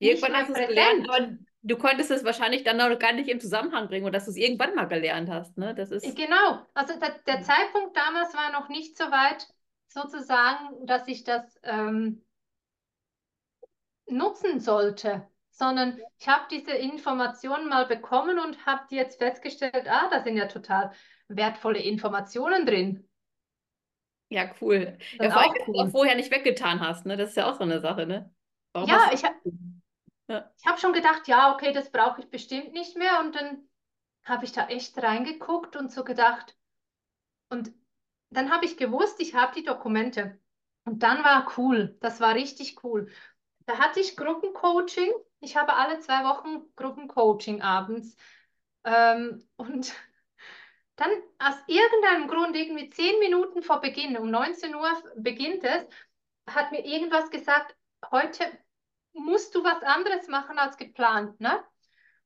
[0.00, 1.28] nicht Irgendwann hast du es gelernt, aber
[1.62, 4.36] du konntest es wahrscheinlich dann noch gar nicht im Zusammenhang bringen oder dass du es
[4.36, 5.58] irgendwann mal gelernt hast.
[5.58, 5.74] Ne?
[5.74, 9.46] Das ist, Genau, also der, der Zeitpunkt damals war noch nicht so weit,
[9.88, 12.22] sozusagen, dass ich das ähm,
[14.06, 20.22] nutzen sollte, sondern ich habe diese Informationen mal bekommen und habe jetzt festgestellt, ah, da
[20.22, 20.92] sind ja total
[21.28, 23.07] wertvolle Informationen drin.
[24.30, 24.98] Ja, cool.
[25.18, 25.76] Das Ja, vor allem, dass du cool.
[25.80, 27.06] auch vorher nicht weggetan hast.
[27.06, 27.16] Ne?
[27.16, 28.06] Das ist ja auch so eine Sache.
[28.06, 28.32] Ne?
[28.72, 29.52] Warum Ja, ich, ha- du
[30.28, 30.52] Ja.
[30.60, 33.20] ich habe schon gedacht, ja, okay, das brauche ich bestimmt nicht mehr.
[33.20, 33.68] Und dann
[34.24, 36.56] habe ich da echt reingeguckt und so gedacht.
[37.50, 37.72] Und
[38.30, 40.38] dann habe ich gewusst, ich habe die Dokumente.
[40.84, 43.10] Und dann war cool, das war richtig cool.
[43.66, 45.12] Da hatte ich Gruppencoaching.
[45.40, 48.16] Ich habe alle zwei Wochen Gruppencoaching abends.
[48.84, 49.94] Ähm, und
[50.98, 55.86] dann aus irgendeinem Grund, irgendwie zehn Minuten vor Beginn, um 19 Uhr beginnt es,
[56.48, 57.76] hat mir irgendwas gesagt,
[58.10, 58.44] heute
[59.12, 61.62] musst du was anderes machen als geplant, ne?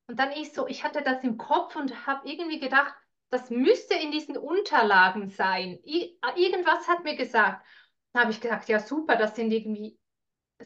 [0.06, 2.94] Und dann ich so, ich hatte das im Kopf und habe irgendwie gedacht,
[3.30, 5.78] das müsste in diesen Unterlagen sein.
[5.86, 7.64] I irgendwas hat mir gesagt.
[8.12, 9.98] Da habe ich gesagt, ja super, das sind irgendwie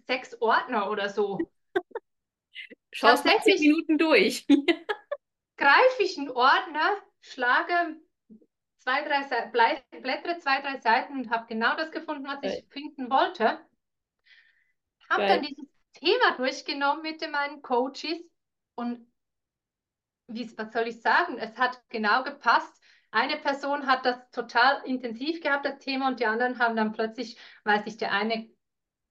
[0.07, 1.39] sechs Ordner oder so.
[2.91, 4.47] Schaust zehn Tatsächlich Minuten durch.
[5.57, 8.01] greife ich einen Ordner, schlage
[8.79, 9.53] zwei, drei Seiten,
[10.03, 13.61] blättere zwei, drei Seiten und habe genau das gefunden, was ich finden wollte.
[15.11, 18.31] Habe dann dieses Thema durchgenommen mit meinen Coaches
[18.75, 19.11] und
[20.29, 21.39] wie, was soll ich sagen?
[21.39, 22.83] Es hat genau gepasst.
[23.11, 27.39] Eine Person hat das total intensiv gehabt, das Thema, und die anderen haben dann plötzlich,
[27.65, 28.51] weil sich der eine,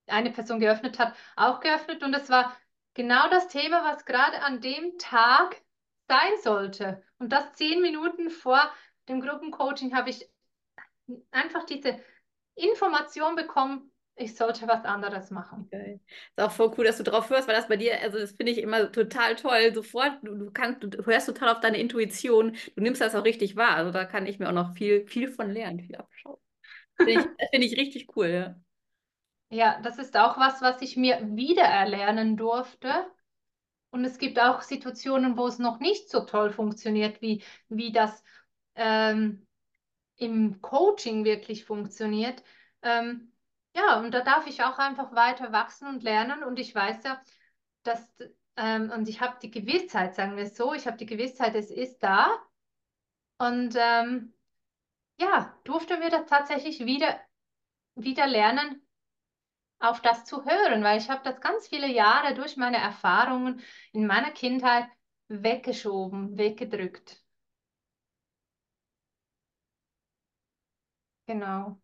[0.08, 2.04] eine Person geöffnet hat, auch geöffnet.
[2.04, 2.56] Und es war
[2.94, 5.62] genau das Thema, was gerade an dem Tag
[6.08, 7.04] sein sollte.
[7.20, 8.60] Und das zehn Minuten vor
[9.08, 10.30] dem Gruppencoaching habe ich
[11.32, 12.00] einfach diese
[12.56, 15.68] Information bekommen, ich sollte was anderes machen.
[15.70, 16.00] Geil.
[16.38, 18.54] Ist auch voll cool, dass du drauf hörst, weil das bei dir, also das finde
[18.54, 19.74] ich immer total toll.
[19.74, 23.58] Sofort, du, du kannst, du hörst total auf deine Intuition, du nimmst das auch richtig
[23.58, 23.76] wahr.
[23.76, 26.38] Also da kann ich mir auch noch viel, viel von lernen, viel abschauen.
[26.96, 28.56] Finde ich, das finde ich richtig cool, ja.
[29.50, 33.06] Ja, das ist auch was, was ich mir wiedererlernen durfte.
[33.96, 38.26] Und es gibt auch Situationen, wo es noch nicht so toll funktioniert, wie, wie das
[38.76, 39.48] ähm,
[40.18, 42.44] im Coaching wirklich funktioniert.
[42.82, 43.32] Ähm,
[43.74, 46.44] ja, und da darf ich auch einfach weiter wachsen und lernen.
[46.44, 47.22] Und ich weiß ja,
[47.84, 48.14] dass,
[48.58, 51.72] ähm, und ich habe die Gewissheit, sagen wir es so, ich habe die Gewissheit, es
[51.72, 52.38] ist da.
[53.38, 54.34] Und ähm,
[55.22, 57.18] ja, durfte mir das tatsächlich wieder,
[57.96, 58.85] wieder lernen,
[59.80, 63.62] auf das zu hören, weil ich habe das ganz viele Jahre durch meine Erfahrungen
[63.94, 64.88] in meiner Kindheit
[65.28, 67.24] weggeschoben, weggedrückt.
[71.28, 71.82] Genau.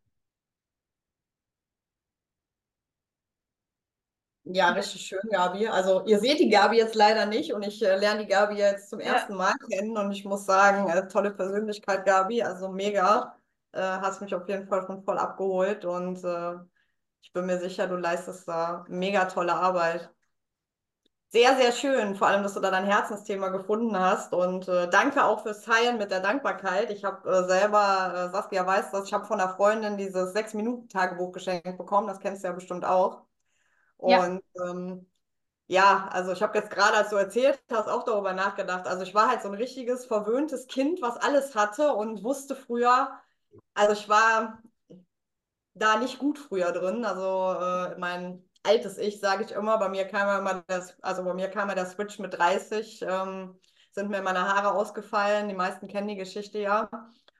[4.43, 5.67] Ja, richtig schön, Gabi.
[5.67, 8.89] Also ihr seht die Gabi jetzt leider nicht und ich äh, lerne die Gabi jetzt
[8.89, 9.13] zum Ja.
[9.13, 13.35] ersten Mal kennen und ich muss sagen, äh, tolle Persönlichkeit, Gabi, also mega.
[13.71, 16.55] Äh, hast mich auf jeden Fall schon voll abgeholt und äh,
[17.21, 20.09] ich bin mir sicher, du leistest da mega tolle Arbeit.
[21.33, 24.33] Sehr, sehr schön, vor allem, dass du da dein Herzensthema gefunden hast.
[24.33, 26.91] Und äh, danke auch fürs Teilen mit der Dankbarkeit.
[26.91, 31.31] Ich habe äh, selber, äh, Saskia weiß das, ich habe von einer Freundin dieses Sechs-Minuten-Tagebuch
[31.31, 32.07] geschenkt bekommen.
[32.07, 33.21] Das kennst du ja bestimmt auch.
[33.95, 35.09] Und ja, ähm,
[35.67, 38.85] ja also ich habe jetzt gerade, als du erzählt hast, auch darüber nachgedacht.
[38.85, 43.09] Also ich war halt so ein richtiges verwöhntes Kind, was alles hatte und wusste früher,
[43.73, 44.61] also ich war
[45.73, 47.05] da nicht gut früher drin.
[47.05, 49.77] Also äh, mein altes Ich, sage ich immer.
[49.77, 53.01] Bei mir kam ja immer das, also bei mir kam ja der Switch mit 30,
[53.07, 53.59] ähm,
[53.91, 55.49] sind mir meine Haare ausgefallen.
[55.49, 56.89] Die meisten kennen die Geschichte ja.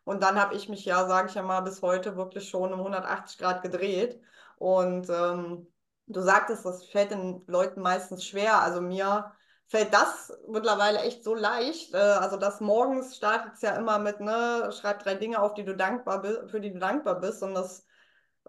[0.04, 2.80] Und dann habe ich mich ja, sage ich ja mal, bis heute wirklich schon um
[2.80, 4.20] 180 Grad gedreht.
[4.58, 5.68] Und ähm,
[6.08, 8.62] du sagtest, das fällt den Leuten meistens schwer.
[8.62, 9.32] Also mir
[9.68, 11.94] fällt das mittlerweile echt so leicht.
[11.94, 15.64] Äh, also das morgens startet es ja immer mit, ne, schreib drei Dinge auf, die
[15.64, 17.44] du dankbar für die du dankbar bist.
[17.44, 17.86] Und das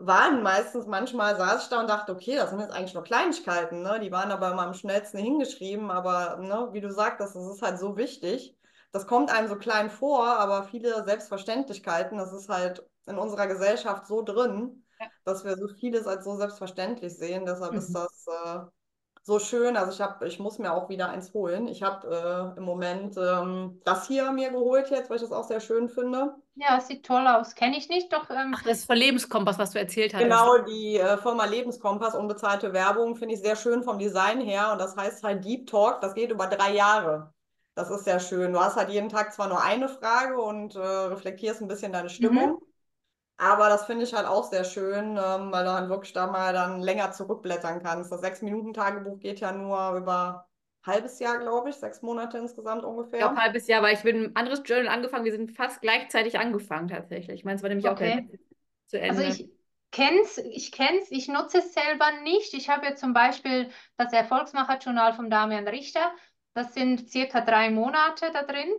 [0.07, 3.83] waren meistens, manchmal saß ich da und dachte, okay, das sind jetzt eigentlich nur Kleinigkeiten,
[3.83, 4.01] ne?
[4.01, 7.79] Die waren aber immer am schnellsten hingeschrieben, aber ne, wie du sagtest, das ist halt
[7.79, 8.57] so wichtig.
[8.93, 14.07] Das kommt einem so klein vor, aber viele Selbstverständlichkeiten, das ist halt in unserer Gesellschaft
[14.07, 15.07] so drin, ja.
[15.25, 17.47] dass wir so vieles als so selbstverständlich sehen.
[17.47, 17.79] Deshalb mhm.
[17.79, 18.61] ist das äh,
[19.25, 19.77] so schön.
[19.77, 21.69] Also ich habe, ich muss mir auch wieder eins holen.
[21.69, 25.47] Ich habe äh, im Moment ähm, das hier mir geholt jetzt, weil ich das auch
[25.47, 26.35] sehr schön finde.
[26.57, 27.55] Ja, sieht toll aus.
[27.55, 28.29] Kenne ich nicht, doch.
[28.31, 28.53] Ähm...
[28.57, 30.21] Ach, das ist von Lebenskompass, was du erzählt hast.
[30.21, 34.73] Genau, die äh, Firma Lebenskompass, unbezahlte Werbung, finde ich sehr schön vom Design her.
[34.73, 37.33] Und das heißt halt Deep Talk, das geht über drei Jahre.
[37.75, 38.53] Das ist sehr schön.
[38.53, 42.11] Du hast halt jeden Tag zwar nur eine Frage und äh, reflektierst ein bisschen deine
[42.11, 42.51] Stimmung.
[42.51, 42.72] Mhm.
[43.37, 46.27] Aber das finde ich halt auch sehr schön, ähm, weil du dann halt wirklich da
[46.27, 48.13] mal dann länger zurückblättern kannst.
[48.13, 50.47] Das Sechs-Minuten-Tagebuch geht ja nur über
[50.85, 53.19] ein halbes Jahr, glaube ich, sechs Monate insgesamt ungefähr.
[53.19, 55.25] Ich glaube, ein halbes Jahr, weil ich bin ein anderes Journal angefangen.
[55.25, 57.41] Wir sind fast gleichzeitig angefangen tatsächlich.
[57.41, 58.29] Ich meine, es war nämlich okay.
[58.31, 58.39] auch
[58.87, 59.23] zu Ende.
[59.25, 59.49] Also ich
[59.91, 62.55] kenn's, ich kenn's, ich nutze es selber nicht.
[62.55, 66.13] Ich habe ja zum Beispiel das Erfolgsmacher-Journal von Damian Richter.
[66.55, 68.73] Das sind circa drei Monate da drin.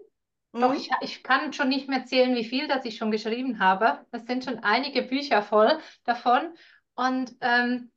[0.53, 0.75] Doch, mhm.
[0.75, 4.05] ich, ich kann schon nicht mehr zählen, wie viel das ich schon geschrieben habe.
[4.11, 6.53] Das sind schon einige Bücher voll davon.
[6.95, 7.91] Und ähm,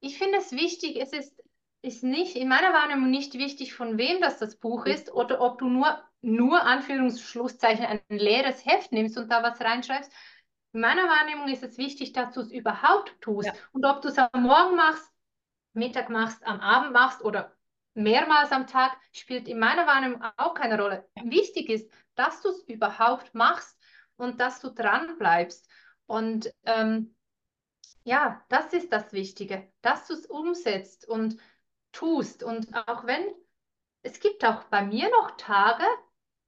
[0.00, 1.38] ich finde es wichtig, es ist,
[1.82, 5.58] ist nicht, in meiner Wahrnehmung nicht wichtig, von wem das das Buch ist oder ob
[5.58, 10.10] du nur, nur Anführungsschlusszeichen, ein leeres Heft nimmst und da was reinschreibst.
[10.72, 13.48] In meiner Wahrnehmung ist es wichtig, dass du es überhaupt tust.
[13.48, 13.54] Ja.
[13.72, 15.06] Und ob du es am Morgen machst,
[15.74, 17.54] Mittag machst, am Abend machst oder
[17.94, 21.08] mehrmals am Tag spielt in meiner Wahrnehmung auch keine Rolle.
[21.22, 23.78] Wichtig ist, dass du es überhaupt machst
[24.16, 25.68] und dass du dran bleibst.
[26.06, 27.14] Und ähm,
[28.04, 31.36] ja, das ist das Wichtige, dass du es umsetzt und
[31.92, 32.42] tust.
[32.42, 33.24] Und auch wenn,
[34.02, 35.84] es gibt auch bei mir noch Tage,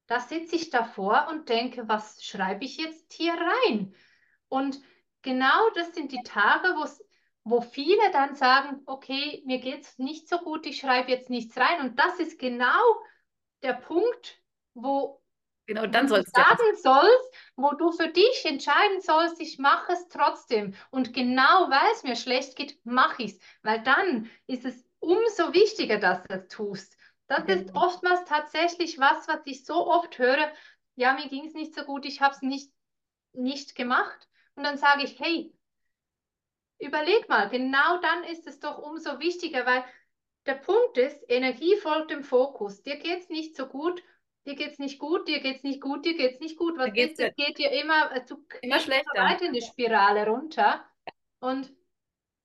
[0.06, 3.94] da sitze ich davor und denke, was schreibe ich jetzt hier rein?
[4.48, 4.80] Und
[5.22, 7.03] genau das sind die Tage, wo es
[7.44, 11.56] wo viele dann sagen, okay, mir geht es nicht so gut, ich schreibe jetzt nichts
[11.56, 11.80] rein.
[11.80, 12.82] Und das ist genau
[13.62, 14.42] der Punkt,
[14.74, 15.20] wo
[15.66, 20.08] Genau, dann sollst du sagen sollst, wo du für dich entscheiden sollst, ich mache es
[20.08, 20.74] trotzdem.
[20.90, 23.40] Und genau weil es mir schlecht geht, mache ich es.
[23.62, 26.96] Weil dann ist es umso wichtiger, dass du es tust.
[27.28, 27.62] Das genau.
[27.62, 30.52] ist oftmals tatsächlich was, was ich so oft höre.
[30.96, 32.70] Ja, mir ging es nicht so gut, ich habe es nicht,
[33.32, 34.28] nicht gemacht.
[34.56, 35.54] Und dann sage ich, hey,
[36.78, 39.84] Überleg mal, genau dann ist es doch umso wichtiger, weil
[40.46, 42.82] der Punkt ist, Energie folgt dem Fokus.
[42.82, 44.02] Dir geht es nicht so gut,
[44.46, 46.76] dir geht es nicht gut, dir geht es nicht gut, dir geht es nicht gut.
[46.76, 49.14] Was geht, es geht dir immer, äh, du immer schlechter.
[49.14, 50.84] weiter in die Spirale runter.
[51.40, 51.72] Und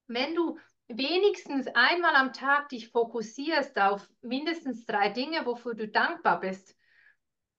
[0.08, 6.40] wenn du wenigstens einmal am Tag dich fokussierst auf mindestens drei Dinge, wofür du dankbar
[6.40, 6.76] bist,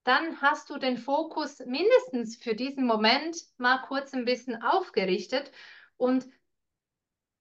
[0.03, 5.51] dann hast du den Fokus mindestens für diesen Moment mal kurz ein bisschen aufgerichtet
[5.97, 6.27] und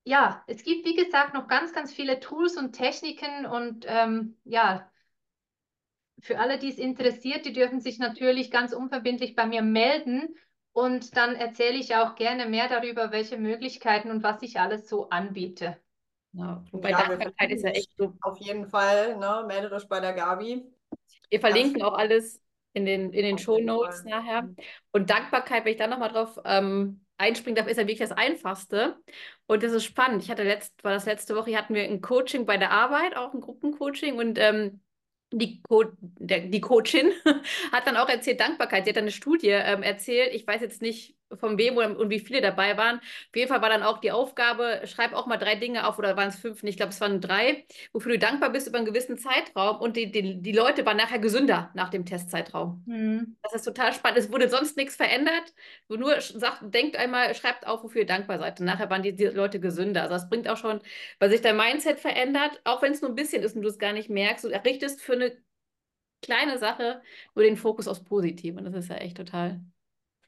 [0.04, 4.90] ja, es gibt, wie gesagt, noch ganz, ganz viele Tools und Techniken und ähm, ja,
[6.20, 10.34] für alle, die es interessiert, die dürfen sich natürlich ganz unverbindlich bei mir melden
[10.72, 15.08] und dann erzähle ich auch gerne mehr darüber, welche Möglichkeiten und was ich alles so
[15.08, 15.78] anbiete.
[16.32, 18.14] Ja, wobei ja, Dankbarkeit ist ja echt so.
[18.20, 20.64] Auf jeden Fall, ne, meldet euch bei der Gabi.
[21.28, 22.40] Wir verlinken auch alles
[22.72, 24.48] in den, in den Show Notes nachher.
[24.92, 28.96] Und Dankbarkeit, wenn ich da nochmal drauf ähm, einspringen darf, ist ja wirklich das Einfachste.
[29.46, 30.22] Und das ist spannend.
[30.24, 33.34] Ich hatte letzt, war das letzte Woche, hatten wir ein Coaching bei der Arbeit, auch
[33.34, 34.80] ein Gruppencoaching und ähm,
[35.32, 37.12] die, Co der, die Coachin
[37.72, 38.84] hat dann auch erzählt, Dankbarkeit.
[38.84, 40.34] Sie hat dann eine Studie ähm, erzählt.
[40.34, 42.98] Ich weiß jetzt nicht, von wem und wie viele dabei waren.
[42.98, 46.16] Auf jeden Fall war dann auch die Aufgabe, schreib auch mal drei Dinge auf, oder
[46.16, 46.62] waren es fünf?
[46.62, 49.80] Ich glaube, es waren drei, wofür du dankbar bist über einen gewissen Zeitraum.
[49.80, 52.82] Und die, die, die Leute waren nachher gesünder nach dem Testzeitraum.
[52.86, 53.36] Mhm.
[53.42, 54.18] Das ist total spannend.
[54.18, 55.54] Es wurde sonst nichts verändert.
[55.88, 58.60] Nur sagt, denkt einmal, schreibt auf, wofür ihr dankbar seid.
[58.60, 60.02] Und nachher waren die, die Leute gesünder.
[60.02, 60.80] Also das bringt auch schon,
[61.18, 63.78] weil sich dein Mindset verändert, auch wenn es nur ein bisschen ist und du es
[63.78, 64.44] gar nicht merkst.
[64.44, 65.36] Du errichtest für eine
[66.22, 67.02] kleine Sache
[67.34, 68.58] nur den Fokus aufs Positive.
[68.58, 69.60] Und das ist ja echt total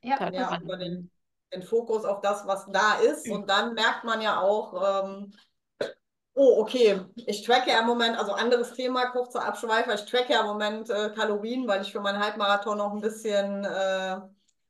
[0.02, 1.10] ja, ja über den,
[1.52, 3.28] den Fokus auf das, was da ist.
[3.30, 5.32] Und dann merkt man ja auch, ähm,
[6.34, 10.40] oh, okay, ich tracke ja im Moment, also anderes Thema, kurzer Abschweifer, ich tracke ja
[10.40, 14.20] im Moment äh, Kalorien, weil ich für meinen Halbmarathon noch ein bisschen äh,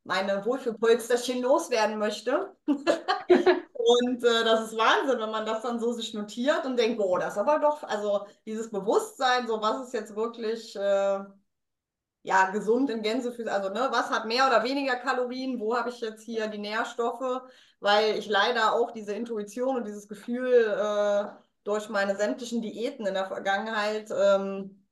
[0.04, 2.56] meine Wohlfühlpolsterchen loswerden möchte.
[2.66, 7.20] und äh, das ist Wahnsinn, wenn man das dann so sich notiert und denkt, boah,
[7.20, 11.20] das ist aber doch, also dieses Bewusstsein, so was ist jetzt wirklich äh,
[12.22, 16.00] ja, gesund in Gänsefüßchen, also ne, was hat mehr oder weniger Kalorien, wo habe ich
[16.00, 17.42] jetzt hier die Nährstoffe,
[17.80, 21.24] weil ich leider auch diese Intuition und dieses Gefühl äh,
[21.64, 24.82] durch meine sämtlichen Diäten in der Vergangenheit, ähm,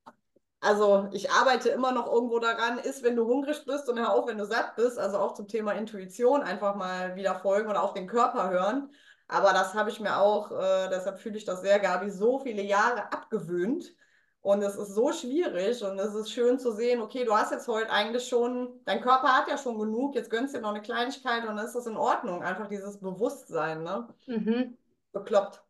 [0.61, 4.37] also ich arbeite immer noch irgendwo daran, ist, wenn du hungrig bist und auf, wenn
[4.39, 8.07] du satt bist, also auch zum Thema Intuition einfach mal wieder folgen oder auf den
[8.07, 8.91] Körper hören.
[9.27, 12.63] Aber das habe ich mir auch, äh, deshalb fühle ich das sehr, Gabi, so viele
[12.63, 13.95] Jahre abgewöhnt
[14.43, 17.69] und es ist so schwierig und es ist schön zu sehen, okay, du hast jetzt
[17.69, 20.81] heute eigentlich schon, dein Körper hat ja schon genug, jetzt gönnst du dir noch eine
[20.81, 22.43] Kleinigkeit und dann ist das in Ordnung.
[22.43, 24.09] Einfach dieses Bewusstsein, ne?
[24.27, 24.79] Mhm.
[25.13, 25.63] Bekloppt.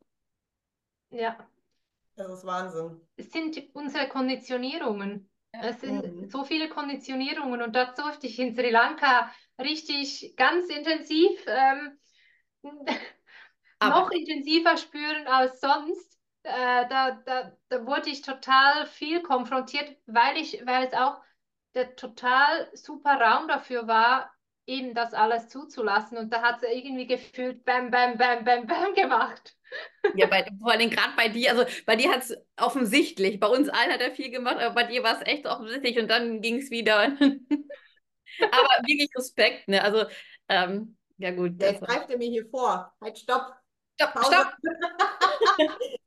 [1.11, 1.37] Ja.
[2.15, 3.01] Das ist Wahnsinn.
[3.17, 5.29] Es sind unsere Konditionierungen.
[5.53, 5.61] Ja.
[5.65, 6.31] Es sind mhm.
[6.31, 11.99] so viele Konditionierungen und das durfte ich in Sri Lanka richtig ganz intensiv, ähm,
[13.83, 16.10] noch intensiver spüren als sonst
[16.43, 21.21] äh, da, da, da wurde ich total viel konfrontiert, weil ich, weil es auch
[21.75, 24.33] der total super Raum dafür war,
[24.67, 26.19] eben das alles zuzulassen.
[26.19, 29.57] Und da hat es irgendwie gefühlt bam, bam, bam, bam, bam gemacht.
[30.15, 33.69] Ja, bei, vor allem gerade bei dir, also bei dir hat es offensichtlich, bei uns
[33.69, 36.57] allen hat er viel gemacht, aber bei dir war es echt offensichtlich und dann ging
[36.57, 37.03] es wieder.
[38.41, 39.83] aber wirklich Respekt, ne?
[39.83, 40.07] Also,
[40.49, 41.61] ähm, ja gut.
[41.61, 42.93] Jetzt greift er mir hier vor.
[43.01, 43.55] Halt, stopp.
[43.95, 44.35] Stopp, Pause.
[44.35, 44.53] stopp.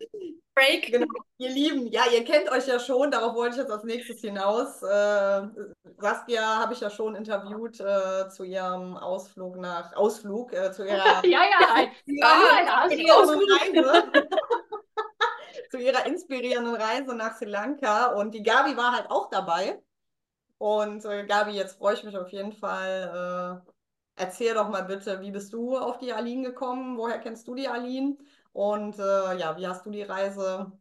[0.56, 0.92] Break.
[0.92, 4.22] Genau, ihr Lieben, ja, ihr kennt euch ja schon, darauf wollte ich jetzt als nächstes
[4.22, 4.84] hinaus.
[4.84, 5.48] Äh,
[5.98, 10.98] Saskia habe ich ja schon interviewt äh, zu ihrem Ausflug nach Ausflug, äh, zu ihrer
[11.26, 12.28] ja, ja, ja,
[13.64, 14.12] Reise.
[15.72, 18.14] zu ihrer inspirierenden Reise nach Sri Lanka.
[18.14, 19.82] Und die Gabi war halt auch dabei.
[20.60, 23.64] Und äh, Gabi, jetzt freue ich mich auf jeden Fall.
[23.66, 26.98] Äh, erzähl doch mal bitte, wie bist du auf die Aline gekommen?
[26.98, 28.18] Woher kennst du die Aline?
[28.54, 30.72] Und äh, ja, wie hast du die Reise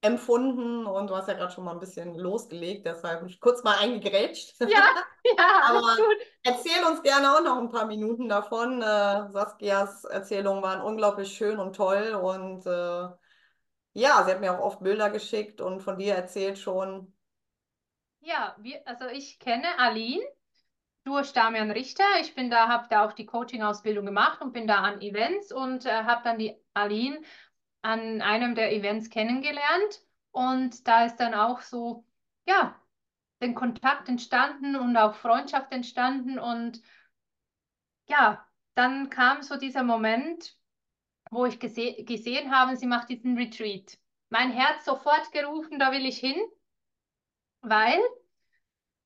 [0.00, 0.86] empfunden?
[0.86, 4.54] Und du hast ja gerade schon mal ein bisschen losgelegt, deshalb kurz mal eingegrätscht.
[4.62, 4.82] Ja,
[5.24, 6.18] ja, Aber gut.
[6.44, 8.80] erzähl uns gerne auch noch ein paar Minuten davon.
[8.80, 13.08] Äh, Saskias Erzählungen waren unglaublich schön und toll und äh,
[13.94, 17.12] ja, sie hat mir auch oft Bilder geschickt und von dir erzählt schon.
[18.20, 20.22] Ja, wir, also ich kenne Aline
[21.08, 22.04] durch Damian Richter.
[22.20, 25.86] Ich bin da, habe da auch die Coaching-Ausbildung gemacht und bin da an Events und
[25.86, 27.22] äh, habe dann die Aline
[27.80, 30.02] an einem der Events kennengelernt.
[30.32, 32.04] Und da ist dann auch so,
[32.46, 32.78] ja,
[33.40, 36.38] den Kontakt entstanden und auch Freundschaft entstanden.
[36.38, 36.82] Und
[38.06, 40.56] ja, dann kam so dieser Moment,
[41.30, 43.98] wo ich gese gesehen habe, sie macht diesen Retreat.
[44.28, 46.36] Mein Herz sofort gerufen, da will ich hin,
[47.62, 47.98] weil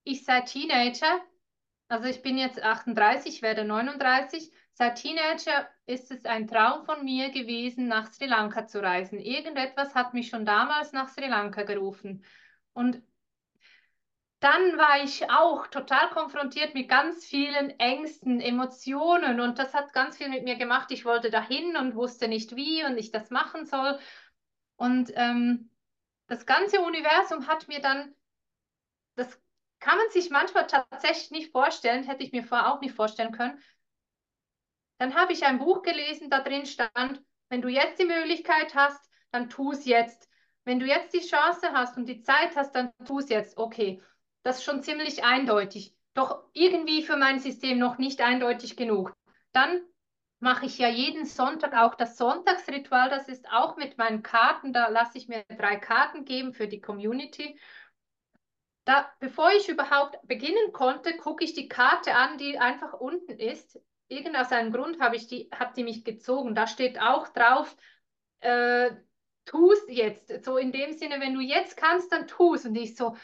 [0.02, 1.20] ich seit Teenager
[1.92, 4.50] also ich bin jetzt 38, werde 39.
[4.72, 9.18] Seit Teenager ist es ein Traum von mir gewesen, nach Sri Lanka zu reisen.
[9.18, 12.24] Irgendetwas hat mich schon damals nach Sri Lanka gerufen.
[12.72, 13.02] Und
[14.40, 20.16] dann war ich auch total konfrontiert mit ganz vielen Ängsten, Emotionen und das hat ganz
[20.16, 20.90] viel mit mir gemacht.
[20.92, 23.98] Ich wollte dahin und wusste nicht wie und ich das machen soll.
[24.76, 25.70] Und ähm,
[26.26, 28.14] das ganze Universum hat mir dann
[29.14, 29.38] das
[29.82, 33.60] kann man sich manchmal tatsächlich nicht vorstellen, hätte ich mir vorher auch nicht vorstellen können.
[34.98, 39.10] Dann habe ich ein Buch gelesen, da drin stand, wenn du jetzt die Möglichkeit hast,
[39.32, 40.28] dann tu es jetzt.
[40.64, 43.58] Wenn du jetzt die Chance hast und die Zeit hast, dann tu es jetzt.
[43.58, 44.00] Okay,
[44.44, 45.96] das ist schon ziemlich eindeutig.
[46.14, 49.12] Doch irgendwie für mein System noch nicht eindeutig genug.
[49.52, 49.82] Dann
[50.38, 53.10] mache ich ja jeden Sonntag auch das Sonntagsritual.
[53.10, 54.72] Das ist auch mit meinen Karten.
[54.72, 57.58] Da lasse ich mir drei Karten geben für die Community.
[58.84, 63.80] Da, bevor ich überhaupt beginnen konnte, gucke ich die Karte an, die einfach unten ist.
[64.08, 66.54] Irgend aus einem Grund habe ich die, hat die mich gezogen.
[66.54, 67.76] Da steht auch drauf,
[68.40, 68.90] äh,
[69.44, 70.44] tu es jetzt.
[70.44, 72.64] So in dem Sinne, wenn du jetzt kannst, dann tu es.
[72.64, 73.16] Und ich so,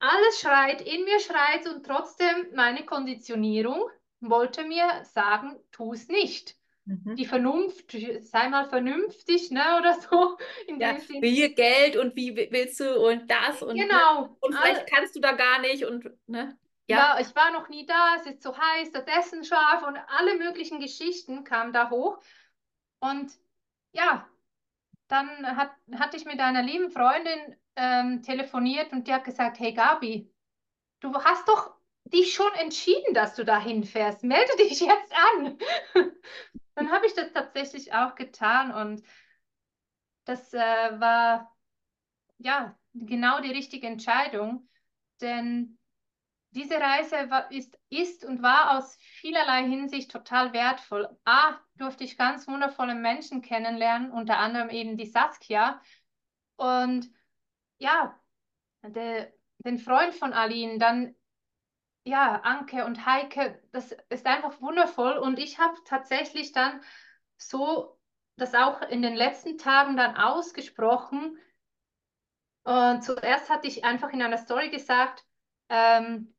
[0.00, 3.88] alles schreit, in mir schreit und trotzdem meine Konditionierung,
[4.20, 6.56] wollte mir sagen, tu es nicht.
[6.84, 7.16] Mhm.
[7.16, 10.38] Die Vernunft, sei mal vernünftig, ne, oder so.
[10.66, 13.84] In Ja, dem hier Geld und wie willst du und das und ne?
[13.84, 14.36] Genau.
[14.40, 16.58] und vielleicht kannst du da gar nicht und ne?
[16.88, 16.98] Ja.
[16.98, 20.36] Ja, ich war noch nie da, es ist so heiß, das Essen scharf und alle
[20.36, 22.18] möglichen Geschichten kamen da hoch.
[23.00, 23.32] Und
[23.92, 24.28] ja,
[25.08, 29.72] dann hat, hatte ich mit einer lieben Freundin ähm, telefoniert und die hat gesagt, hey
[29.74, 30.32] Gabi,
[31.00, 31.74] du hast doch
[32.04, 34.24] dich schon entschieden, dass du da hinfährst.
[34.24, 35.58] Melde dich jetzt an.
[36.74, 39.02] Dann habe ich das tatsächlich auch getan und
[40.24, 41.54] das äh, war
[42.38, 44.68] ja genau die richtige Entscheidung,
[45.20, 45.78] denn
[46.50, 51.08] diese Reise war, ist, ist und war aus vielerlei Hinsicht total wertvoll.
[51.24, 55.80] A, durfte ich ganz wundervolle Menschen kennenlernen, unter anderem eben die Saskia.
[56.56, 57.10] Und
[57.78, 58.20] ja,
[58.82, 59.32] de,
[59.64, 61.14] den Freund von Aline, dann
[62.04, 65.18] ja, Anke und Heike, das ist einfach wundervoll.
[65.18, 66.80] Und ich habe tatsächlich dann
[67.36, 67.98] so
[68.36, 71.38] das auch in den letzten Tagen dann ausgesprochen.
[72.64, 75.24] Und zuerst hatte ich einfach in einer Story gesagt,
[75.68, 76.34] ähm,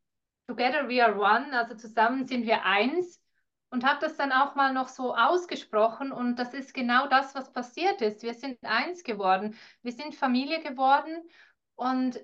[0.47, 3.21] Together we are one, also zusammen sind wir eins.
[3.69, 6.11] Und habe das dann auch mal noch so ausgesprochen.
[6.11, 8.21] Und das ist genau das, was passiert ist.
[8.21, 9.57] Wir sind eins geworden.
[9.81, 11.27] Wir sind Familie geworden.
[11.75, 12.19] Und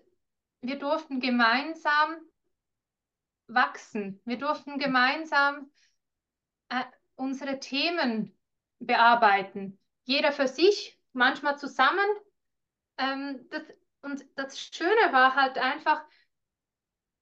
[0.62, 2.18] wir durften gemeinsam
[3.54, 4.22] wachsen.
[4.26, 5.72] Wir durften gemeinsam
[6.70, 6.84] äh,
[7.16, 8.38] unsere Themen
[8.80, 9.80] bearbeiten.
[10.04, 12.06] Jeder für sich, manchmal zusammen.
[12.98, 13.64] Ähm, das,
[14.02, 16.04] und das Schöne war halt einfach,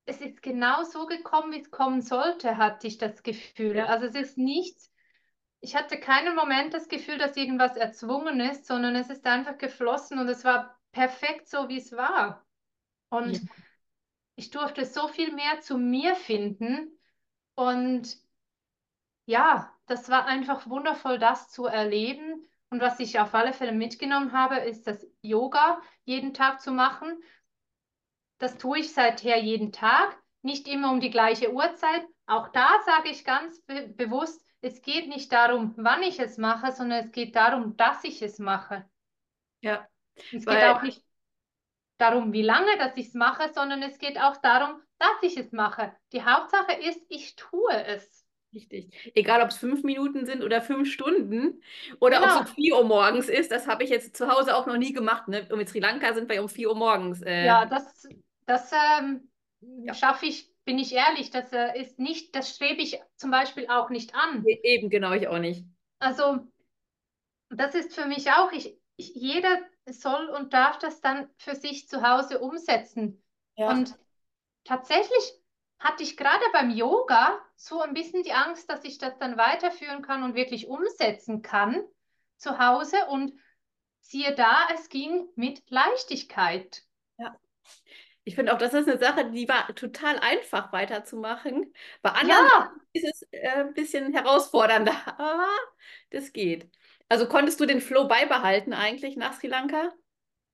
[0.05, 3.79] es ist genau so gekommen, wie es kommen sollte, hatte ich das Gefühl.
[3.81, 4.91] Also es ist nichts,
[5.59, 10.19] ich hatte keinen Moment das Gefühl, dass irgendwas erzwungen ist, sondern es ist einfach geflossen
[10.19, 12.45] und es war perfekt so, wie es war.
[13.09, 13.39] Und Ja.
[14.37, 16.97] Ich durfte so viel mehr zu mir finden
[17.55, 18.17] und
[19.25, 22.47] ja, das war einfach wundervoll, das zu erleben.
[22.69, 27.21] Und was ich auf alle Fälle mitgenommen habe, ist das Yoga jeden Tag zu machen.
[28.37, 32.05] Das tue ich seither jeden Tag, nicht immer um die gleiche Uhrzeit.
[32.27, 36.71] Auch da sage ich ganz be bewusst, es geht nicht darum, wann ich es mache,
[36.71, 38.87] sondern es geht darum, dass ich es mache.
[39.61, 39.87] Ja.
[40.15, 41.06] Es geht auch nicht
[41.97, 45.51] darum, wie lange dass ich es mache, sondern es geht auch darum, dass ich es
[45.51, 45.95] mache.
[46.13, 48.25] Die Hauptsache ist, ich tue es.
[48.53, 49.11] Richtig.
[49.15, 51.61] Egal, ob es fünf Minuten sind oder fünf Stunden
[51.99, 52.39] oder ob es Genau.
[52.39, 55.27] um vier Uhr morgens ist, das habe ich jetzt zu Hause auch noch nie gemacht.
[55.27, 55.47] Ne?
[55.51, 57.21] Und mit Sri Lanka sind wir um vier Uhr morgens.
[57.21, 58.07] Äh, Ja, das,
[58.45, 59.29] das ähm,
[59.61, 59.93] Ja.
[59.93, 63.89] schaffe ich, bin ich ehrlich, das äh, ist nicht, das strebe ich zum Beispiel auch
[63.89, 64.51] nicht an.
[64.51, 65.65] e- Eben, genau, ich auch nicht.
[65.99, 66.47] Also,
[67.49, 69.59] das ist für mich auch, ich, ich, jeder
[69.93, 73.23] soll und darf das dann für sich zu Hause umsetzen.
[73.55, 73.69] Ja.
[73.71, 73.95] Und
[74.63, 75.33] tatsächlich
[75.79, 80.01] hatte ich gerade beim Yoga so ein bisschen die Angst, dass ich das dann weiterführen
[80.01, 81.83] kann und wirklich umsetzen kann
[82.37, 82.97] zu Hause.
[83.09, 83.33] Und
[84.01, 86.83] siehe da, es ging mit Leichtigkeit.
[88.23, 91.73] Ich finde auch, das ist eine Sache, die war total einfach weiterzumachen.
[92.01, 95.47] Bei anderen Ja, ist es äh, ein bisschen herausfordernder, aber
[96.09, 96.69] das geht.
[97.09, 99.91] Also konntest du den Flow beibehalten eigentlich nach Sri Lanka?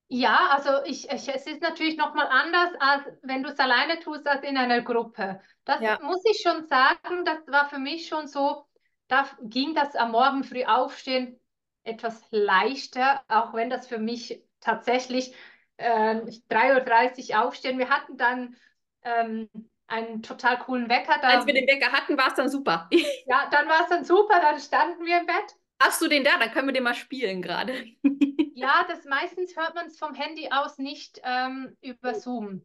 [0.08, 4.28] ja, also ich, ich, es ist natürlich nochmal anders, als wenn du es alleine tust,
[4.28, 5.42] als in einer Gruppe.
[5.66, 5.98] Das Ja.
[6.00, 8.66] muss ich schon sagen, das war für mich schon so,
[9.08, 11.40] da ging das am Morgen früh aufstehen
[11.86, 15.36] etwas leichter, auch wenn das für mich tatsächlich
[15.78, 17.78] äh, 3.30 Uhr aufstehen.
[17.78, 18.56] Wir hatten dann
[19.02, 19.50] ähm,
[19.88, 21.18] einen total coolen Wecker.
[21.22, 22.90] Da, Als wir den Wecker hatten, war es dann super.
[23.26, 25.56] ja, dann war es dann super, dann standen wir im Bett.
[25.84, 26.38] Hast du den da?
[26.40, 27.74] Dann können wir den mal spielen gerade.
[28.56, 32.62] Ja, das meistens hört man es vom Handy aus nicht ähm, über Zoom.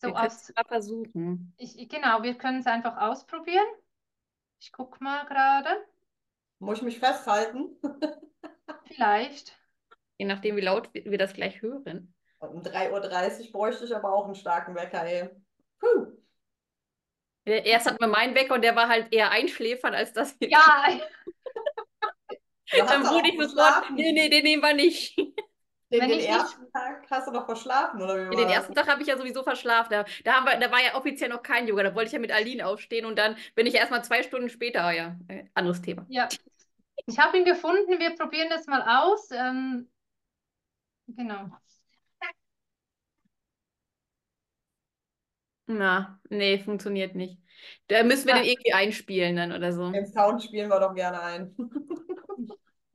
[0.00, 1.54] So Wir aus, mal versuchen.
[1.56, 3.66] ich, genau, wir können es einfach ausprobieren.
[4.60, 5.84] Ich gucke mal gerade.
[6.60, 7.76] Muss ich mich festhalten?
[8.86, 9.58] Vielleicht.
[10.18, 12.14] Je nachdem, wie laut wir das gleich hören.
[12.38, 15.30] Und um 3.30 Uhr bräuchte ich aber auch einen starken Wecker, ey.
[15.80, 16.12] Puh.
[17.46, 20.50] Äh, Erst hatten wir meinen Wecker und der war halt eher einschläfern als das hier.
[20.50, 20.60] Ja,
[22.70, 25.16] Dann wurde ich sofort, nee, nee, den nehmen wir nicht.
[25.18, 28.74] Den, den ich nicht- ersten Tag hast du doch verschlafen, oder wie war Den ersten
[28.74, 29.90] Tag habe ich ja sowieso verschlafen.
[29.90, 31.82] Da, da, haben wir, da war ja offiziell noch kein Yoga.
[31.84, 34.48] Da wollte ich ja mit Aline aufstehen und dann bin ich erst mal zwei Stunden
[34.48, 34.90] später.
[34.92, 36.04] Ja, äh, anderes Thema.
[36.08, 36.28] ja.
[37.06, 37.98] Ich habe ihn gefunden.
[37.98, 39.28] Wir probieren das mal aus.
[39.30, 39.90] Ähm,
[41.08, 41.50] genau.
[45.66, 47.38] Na, nee, funktioniert nicht.
[47.88, 48.38] Da müssen wir Ah.
[48.38, 49.90] den irgendwie einspielen dann oder so.
[49.90, 51.54] Den Sound spielen wir doch gerne ein.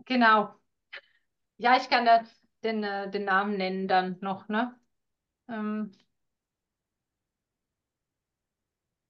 [0.09, 0.59] Genau.
[1.57, 2.23] Ja, ich kann da
[2.63, 4.79] den, äh, den Namen nennen dann noch, ne?
[5.49, 5.93] Ähm,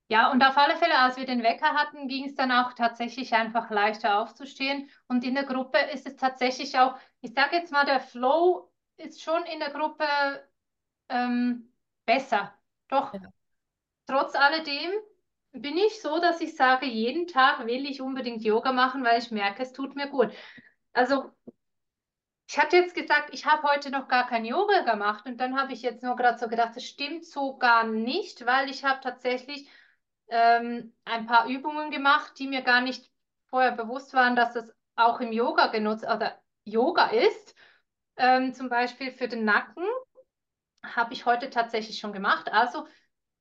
[0.08, 3.34] Ja, und auf alle Fälle, als wir den Wecker hatten, ging es dann auch tatsächlich
[3.34, 4.89] einfach leichter aufzustehen.
[5.08, 9.22] Und in der Gruppe ist es tatsächlich auch, ich sage jetzt mal, der Flow ist
[9.22, 10.06] schon in der Gruppe
[11.10, 11.72] ähm,
[12.06, 12.54] besser.
[12.89, 13.20] Doch ja.
[14.08, 14.91] trotz alledem
[15.54, 19.32] bin ich so, dass ich sage, jeden Tag will ich unbedingt Yoga machen, weil ich
[19.32, 20.32] merke, es tut mir gut.
[20.94, 21.32] Also
[22.48, 25.74] ich hatte jetzt gesagt, ich habe heute noch gar kein Yoga gemacht und dann habe
[25.74, 29.70] ich jetzt nur gerade so gedacht, das stimmt so gar nicht, weil ich habe tatsächlich
[30.30, 33.12] ähm, ein paar Übungen gemacht, die mir gar nicht
[33.50, 37.56] vorher bewusst waren, dass das auch im Yoga genutzt oder Yoga ist.
[38.18, 39.86] Ähm, zum Beispiel für den Nacken
[40.84, 42.52] habe ich heute tatsächlich schon gemacht.
[42.52, 42.88] Also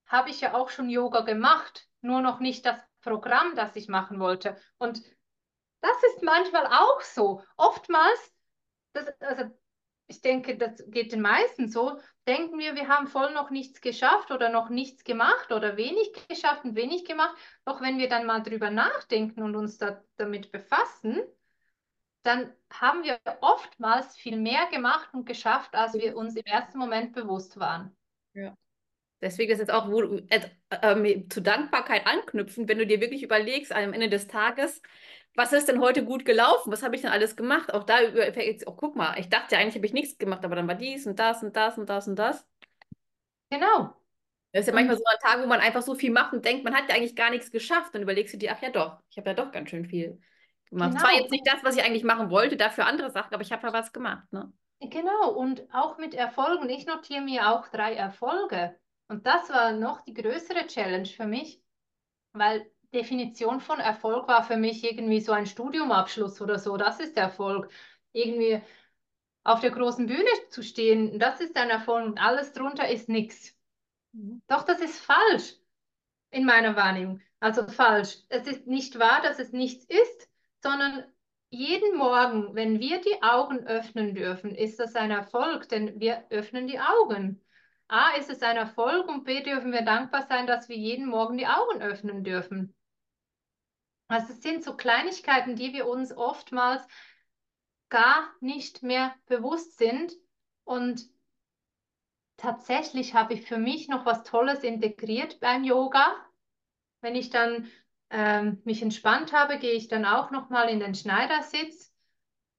[0.07, 4.21] habe ich ja auch schon Yoga gemacht, nur noch nicht das Programm, das ich machen
[4.21, 4.57] wollte.
[4.79, 5.03] Und
[5.81, 7.43] das ist manchmal auch so.
[7.57, 8.33] Oftmals
[8.93, 9.51] das, also
[10.07, 14.31] ich denke, das geht den meisten so, denken wir, wir haben voll noch nichts geschafft
[14.31, 17.37] oder noch nichts gemacht oder wenig geschafft und wenig gemacht.
[17.67, 21.21] Doch wenn wir dann mal drüber nachdenken und uns da, damit befassen,
[22.23, 27.13] dann haben wir oftmals viel mehr gemacht und geschafft, als wir uns im ersten Moment
[27.13, 27.95] bewusst waren.
[28.33, 28.57] Ja.
[29.21, 33.73] Deswegen ist jetzt auch wo, äh, äh, zu Dankbarkeit anknüpfen, wenn du dir wirklich überlegst,
[33.73, 34.81] am Ende des Tages,
[35.39, 36.73] was ist denn heute gut gelaufen?
[36.73, 37.73] Was habe ich denn alles gemacht?
[37.73, 40.67] Auch da, jetzt, oh, guck mal, ich dachte eigentlich habe ich nichts gemacht, aber dann
[40.67, 42.45] war dies und das und das und das und das.
[43.49, 43.95] Genau.
[44.51, 46.65] Das ist ja manchmal so ein Tag, wo man einfach so viel macht und denkt,
[46.65, 47.95] man hat ja eigentlich gar nichts geschafft.
[47.95, 50.21] Dann überlegst du dir, ach ja doch, ich habe ja doch ganz schön viel
[50.71, 50.91] gemacht.
[50.91, 51.03] Genau.
[51.03, 53.65] Zwar jetzt nicht das, was ich eigentlich machen wollte, dafür andere Sachen, aber ich habe
[53.65, 54.27] ja was gemacht.
[54.33, 54.53] Ne?
[54.81, 56.69] Genau, und auch mit Erfolgen.
[56.69, 58.75] Ich notiere mir auch drei Erfolge.
[59.07, 61.63] Und das war noch die größere Challenge für mich,
[62.33, 66.77] weil Definition von Erfolg war für mich irgendwie so ein Studiumabschluss oder so.
[66.77, 67.71] Das ist Erfolg.
[68.13, 68.61] Irgendwie
[69.45, 73.57] auf der großen Bühne zu stehen, das ist ein Erfolg und alles drunter ist nichts.
[74.13, 74.43] Mhm.
[74.47, 75.55] Doch das ist falsch
[76.31, 77.21] in meiner Wahrnehmung.
[77.41, 78.19] Also falsch.
[78.29, 80.29] Es ist nicht wahr, dass es nichts ist,
[80.63, 81.05] sondern
[81.51, 86.67] jeden Morgen, wenn wir die Augen öffnen dürfen, ist das ein Erfolg, denn wir öffnen
[86.67, 87.41] die Augen.
[87.89, 91.39] A, ist es ein Erfolg und B, dürfen wir dankbar sein, dass wir jeden Morgen
[91.39, 92.75] die Augen öffnen dürfen.
[94.09, 96.87] Also es sind so Kleinigkeiten, die wir uns oftmals
[97.91, 100.13] gar nicht mehr bewusst sind.
[100.65, 101.09] Und
[102.37, 106.17] tatsächlich habe ich für mich noch was Tolles integriert beim Yoga.
[107.01, 107.69] Wenn ich dann
[108.11, 111.93] ähm, mich entspannt habe, gehe ich dann auch noch mal in den Schneidersitz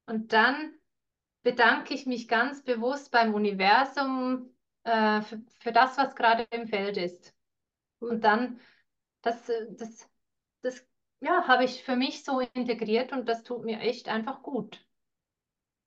[0.06, 0.74] und dann
[1.42, 6.96] bedanke ich mich ganz bewusst beim Universum äh, für, für, das, was gerade im Feld
[6.96, 7.34] ist.
[7.98, 8.60] Und dann,
[9.22, 10.08] das, äh, das,
[10.62, 10.89] das
[11.20, 14.80] ja, habe ich für mich so integriert und das tut mir echt einfach gut.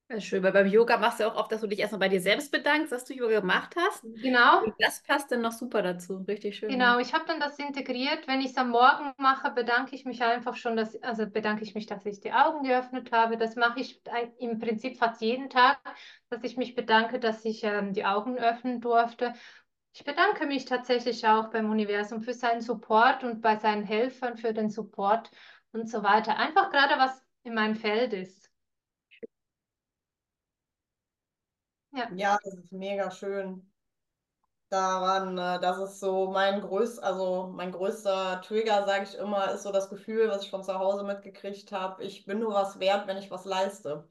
[0.09, 2.21] Ja, schön, weil beim Yoga machst du auch oft, dass du dich erstmal bei dir
[2.21, 4.03] selbst bedankst, dass du Yoga gemacht hast.
[4.03, 4.63] Genau.
[4.63, 6.17] Und das passt dann noch super dazu.
[6.27, 6.69] Richtig schön.
[6.69, 8.27] Genau, ich habe dann das integriert.
[8.27, 11.73] Wenn ich es am Morgen mache, bedanke ich mich einfach schon, dass, also bedanke ich
[11.73, 13.37] mich, dass ich die Augen geöffnet habe.
[13.37, 14.01] Das mache ich
[14.39, 15.79] im Prinzip fast jeden Tag,
[16.29, 19.33] dass ich mich bedanke, dass ich ähm, die Augen öffnen durfte.
[19.93, 24.51] Ich bedanke mich tatsächlich auch beim Universum für seinen Support und bei seinen Helfern für
[24.53, 25.29] den Support
[25.71, 26.35] und so weiter.
[26.37, 28.49] Einfach gerade was in meinem Feld ist.
[31.91, 33.71] Ja, ja das ist mega schön
[34.69, 39.63] daran, äh, dass es so mein größ also mein größter Trigger, sage ich immer, ist
[39.63, 43.05] so das Gefühl, was ich von zu Hause mitgekriegt habe, ich bin nur was wert,
[43.07, 44.07] wenn ich was leiste.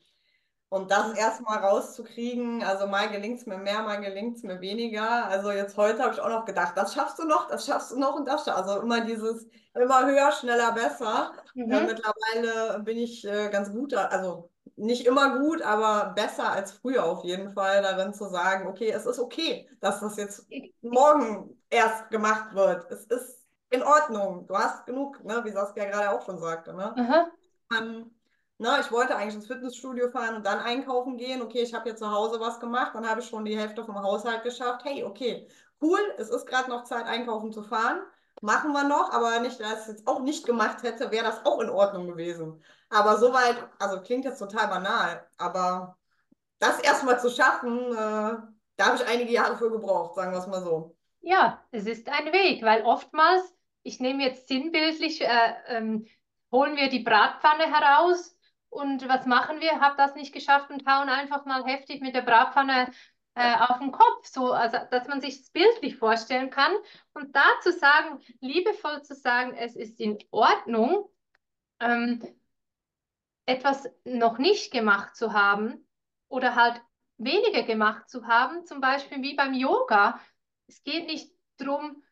[0.73, 5.27] Und das erstmal rauszukriegen, also mal gelingt es mir mehr, mal gelingt es mir weniger.
[5.27, 7.99] Also jetzt heute habe ich auch noch gedacht, das schaffst du noch, das schaffst du
[7.99, 8.71] noch und das schaffst du.
[8.71, 11.33] Also immer dieses, immer höher, schneller, besser.
[11.53, 11.71] Mhm.
[11.71, 17.05] Äh, mittlerweile bin ich äh, ganz gut, also nicht immer gut, aber besser als früher
[17.05, 20.47] auf jeden Fall darin zu sagen, okay, es ist okay, dass das jetzt
[20.81, 22.91] morgen erst gemacht wird.
[22.91, 24.47] Es ist in Ordnung.
[24.47, 26.73] Du hast genug, ne, wie Saskia gerade auch schon sagte.
[26.73, 26.95] Ne?
[26.97, 28.11] Mhm.
[28.59, 31.43] Na, ich wollte eigentlich ins Fitnessstudio fahren und dann einkaufen gehen.
[31.43, 34.01] Okay, ich habe hier zu Hause was gemacht, dann habe ich schon die Hälfte vom
[34.01, 34.85] Haushalt geschafft.
[34.85, 35.49] Hey, okay,
[35.81, 38.03] cool, es ist gerade noch Zeit, einkaufen zu fahren.
[38.41, 41.45] Machen wir noch, aber nicht, dass ich es jetzt auch nicht gemacht hätte, wäre das
[41.45, 42.63] auch in Ordnung gewesen.
[42.89, 45.97] Aber soweit, also klingt jetzt total banal, aber
[46.59, 48.37] das erstmal zu schaffen, äh,
[48.77, 50.97] da habe ich einige Jahre für gebraucht, sagen wir es mal so.
[51.21, 53.43] Ja, es ist ein Weg, weil oftmals,
[53.83, 56.07] ich nehme jetzt sinnbildlich, äh, ähm,
[56.51, 58.37] holen wir die Bratpfanne heraus
[58.73, 59.81] und was machen wir?
[59.81, 62.91] Hab das nicht geschafft und hauen einfach mal heftig mit der Bratpfanne
[63.35, 66.73] äh, auf den Kopf, so, also, dass man sich bildlich vorstellen kann.
[67.13, 71.11] Und da zu sagen, liebevoll zu sagen, es ist in Ordnung,
[71.81, 72.23] ähm,
[73.45, 75.87] etwas noch nicht gemacht zu haben
[76.29, 76.81] oder halt
[77.19, 80.19] weniger gemacht zu haben, zum Beispiel wie beim Yoga.
[80.67, 82.03] Es geht nicht darum,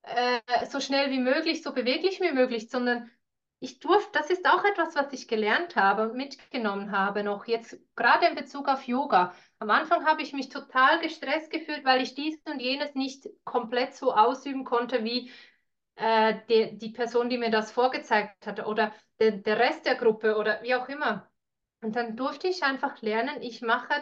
[0.00, 3.10] äh, so schnell wie möglich, so beweglich wie möglich, sondern
[3.58, 8.26] ich durfte, das ist auch etwas, was ich gelernt habe mitgenommen habe, noch jetzt gerade
[8.26, 9.34] in Bezug auf Yoga.
[9.58, 13.94] Am Anfang habe ich mich total gestresst gefühlt, weil ich dies und jenes nicht komplett
[13.94, 15.30] so ausüben konnte, wie
[15.96, 20.36] äh, die, die Person, die mir das vorgezeigt hatte oder der, der Rest der Gruppe
[20.36, 21.30] oder wie auch immer.
[21.80, 23.94] Und dann durfte ich einfach lernen, ich mache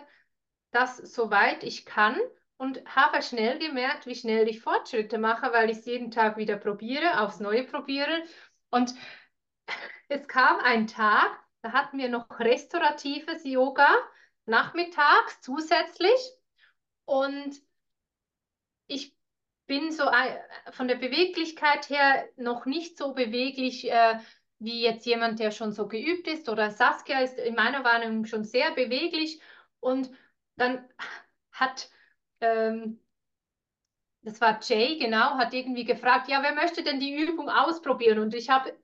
[0.72, 2.18] das soweit ich kann
[2.56, 6.56] und habe schnell gemerkt, wie schnell ich Fortschritte mache, weil ich es jeden Tag wieder
[6.56, 8.24] probiere, aufs Neue probiere.
[8.70, 8.94] Und
[10.08, 13.88] es kam ein Tag, da hatten wir noch restauratives Yoga
[14.46, 16.20] nachmittags zusätzlich.
[17.06, 17.60] Und
[18.86, 19.16] ich
[19.66, 20.04] bin so
[20.72, 24.18] von der Beweglichkeit her noch nicht so beweglich äh,
[24.58, 26.48] wie jetzt jemand, der schon so geübt ist.
[26.48, 29.40] Oder Saskia ist in meiner Wahrnehmung schon sehr beweglich.
[29.80, 30.10] Und
[30.56, 30.88] dann
[31.52, 31.90] hat,
[32.40, 33.00] ähm,
[34.22, 38.18] das war Jay, genau, hat irgendwie gefragt, ja, wer möchte denn die Übung ausprobieren?
[38.18, 38.74] Und ich habe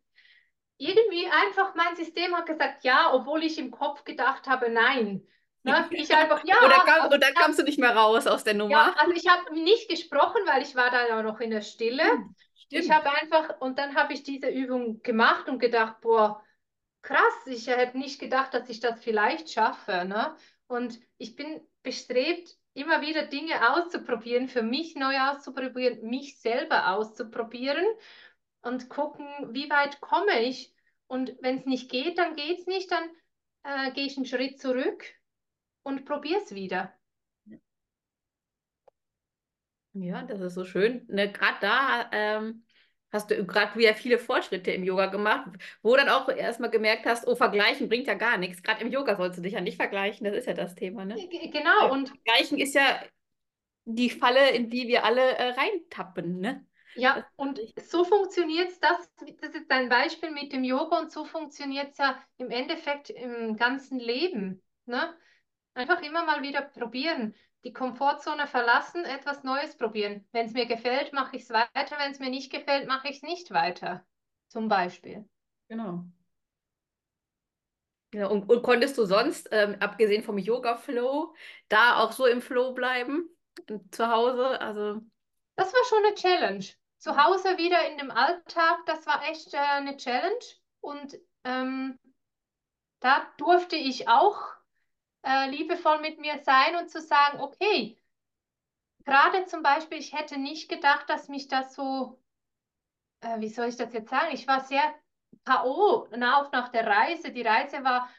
[0.81, 5.23] irgendwie einfach, mein System hat gesagt, ja, obwohl ich im Kopf gedacht habe, nein.
[5.63, 5.87] Ne?
[5.91, 6.57] Ich einfach, ja.
[6.65, 8.73] Oder, kam, also, oder kamst du nicht mehr raus aus der Nummer?
[8.73, 12.05] Ja, also ich habe nicht gesprochen, weil ich war da ja noch in der Stille.
[12.55, 12.85] Stimmt.
[12.85, 16.43] Ich habe einfach, und dann habe ich diese Übung gemacht und gedacht, boah,
[17.03, 20.07] krass, ich hätte nicht gedacht, dass ich das vielleicht schaffe.
[20.07, 20.35] Ne?
[20.67, 27.85] Und ich bin bestrebt, immer wieder Dinge auszuprobieren, für mich neu auszuprobieren, mich selber auszuprobieren
[28.63, 30.75] und gucken, wie weit komme ich.
[31.07, 33.11] Und wenn es nicht geht, dann geht es nicht, dann
[33.63, 35.05] äh, gehe ich einen Schritt zurück
[35.83, 36.93] und probiere es wieder.
[39.93, 41.05] Ja, das ist so schön.
[41.09, 42.65] Ne, gerade da ähm,
[43.11, 45.51] hast du gerade wieder viele Fortschritte im Yoga gemacht,
[45.83, 48.63] wo dann auch erstmal gemerkt hast, oh, vergleichen bringt ja gar nichts.
[48.63, 51.17] Gerade im Yoga sollst du dich ja nicht vergleichen, das ist ja das Thema, ne?
[51.53, 51.93] Genau.
[51.93, 53.03] Und vergleichen ist ja
[53.85, 56.65] die Falle, in die wir alle äh, reintappen, ne?
[56.97, 61.25] Ja, und so funktioniert es, das, das ist ein Beispiel mit dem Yoga und so
[61.25, 64.63] funktioniert es ja im Endeffekt im ganzen Leben.
[64.87, 65.15] Ne?
[65.75, 67.35] Einfach immer mal wieder probieren
[67.65, 70.27] die Komfortzone verlassen, etwas Neues probieren.
[70.33, 71.99] Wenn es mir gefällt, mache ich es weiter.
[71.99, 74.05] Wenn es mir nicht gefällt, mache ich es nicht weiter.
[74.49, 75.29] Zum Beispiel.
[75.69, 76.05] Genau.
[78.11, 78.33] Genau.
[78.33, 81.35] Und, und konntest du sonst, ähm, abgesehen vom Yoga-Flow,
[81.69, 83.29] da auch so im Flow bleiben?
[83.91, 84.61] Zu Hause?
[84.61, 85.01] Also.
[85.57, 86.65] Das war schon eine Challenge.
[87.01, 90.45] Zu Hause wieder in dem Alltag, das war echt äh, eine Challenge.
[90.81, 91.99] Und ähm,
[93.01, 94.39] da durfte ich auch
[95.23, 97.99] äh, liebevoll mit mir sein und zu sagen, okay,
[99.07, 102.21] gerade zum Beispiel, ich hätte nicht gedacht, dass mich das so,
[103.23, 104.83] äh, wie soll ich das jetzt sagen, ich war sehr
[105.47, 106.07] K.O.
[106.07, 107.33] auch nach der Reise.
[107.33, 108.11] Die Reise war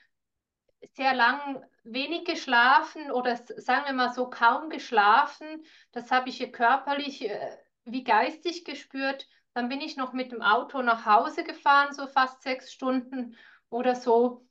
[0.96, 5.64] sehr lang wenig geschlafen oder sagen wir mal so kaum geschlafen.
[5.92, 9.28] Das habe ich körperlich äh, wie geistig gespürt.
[9.54, 13.38] Dann bin ich noch mit dem Auto nach Hause gefahren, so fast sechs Stunden
[13.70, 14.48] oder so.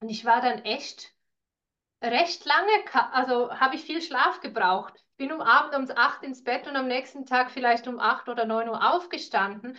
[0.00, 1.14] Und ich war dann echt
[2.02, 4.94] recht lange, also habe ich viel Schlaf gebraucht.
[5.16, 8.44] Bin um Abend um acht ins Bett und am nächsten Tag vielleicht um acht oder
[8.44, 9.78] neun Uhr aufgestanden.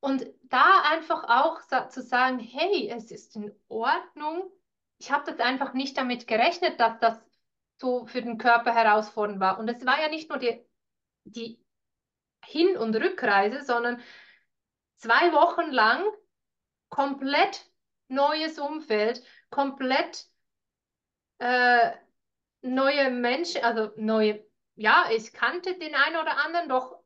[0.00, 4.50] Und da einfach auch zu sagen, hey, es ist in Ordnung.
[4.98, 7.20] Ich habe das einfach nicht damit gerechnet, dass das
[7.78, 9.58] so für den Körper herausfordernd war.
[9.58, 10.64] Und es war ja nicht nur die,
[11.24, 11.62] die
[12.50, 14.02] Hin- und Rückreise, sondern
[14.96, 16.04] zwei Wochen lang
[16.88, 17.66] komplett
[18.08, 20.26] neues Umfeld, komplett
[21.38, 21.92] äh,
[22.62, 24.44] neue Menschen, also neue,
[24.74, 26.98] ja, ich kannte den einen oder anderen, doch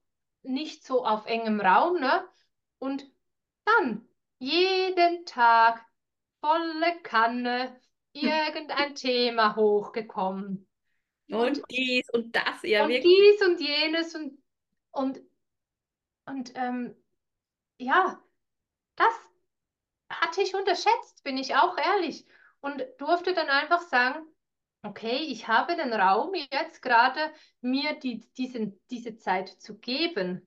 [0.43, 2.27] nicht so auf engem Raum, ne?
[2.79, 3.07] Und
[3.65, 4.07] dann
[4.39, 5.85] jeden Tag
[6.41, 7.81] volle Kanne
[8.13, 10.67] irgendein Thema hochgekommen.
[11.29, 12.85] Und, und, dies und das, ja.
[12.85, 13.15] Und wirklich.
[13.15, 14.39] dies und jenes und,
[14.91, 15.21] und,
[16.27, 16.95] und ähm,
[17.79, 18.23] ja,
[18.97, 19.15] das
[20.11, 22.27] hatte ich unterschätzt, bin ich auch ehrlich
[22.61, 24.25] und durfte dann einfach sagen,
[24.83, 30.47] okay, ich habe den Raum jetzt gerade, mir die, diesen, diese Zeit zu geben.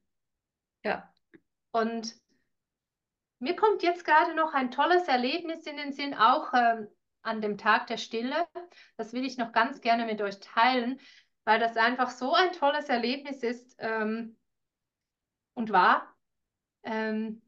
[0.84, 1.11] Ja.
[1.71, 2.15] Und
[3.39, 6.88] mir kommt jetzt gerade noch ein tolles Erlebnis in den Sinn, auch ähm,
[7.21, 8.47] an dem Tag der Stille.
[8.95, 10.99] Das will ich noch ganz gerne mit euch teilen,
[11.43, 14.38] weil das einfach so ein tolles Erlebnis ist ähm,
[15.57, 16.15] und war.
[16.83, 17.41] Ähm,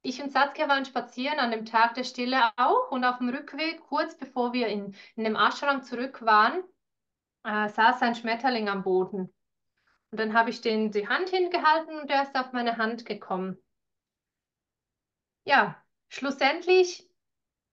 [0.00, 3.80] ich und Saskia waren spazieren an dem Tag der Stille auch und auf dem Rückweg,
[3.82, 6.64] kurz bevor wir in, in dem Ashram zurück waren,
[7.44, 9.32] äh, saß ein Schmetterling am Boden.
[10.10, 13.58] Und dann habe ich den die Hand hingehalten und er ist auf meine Hand gekommen.
[15.44, 17.08] Ja, schlussendlich,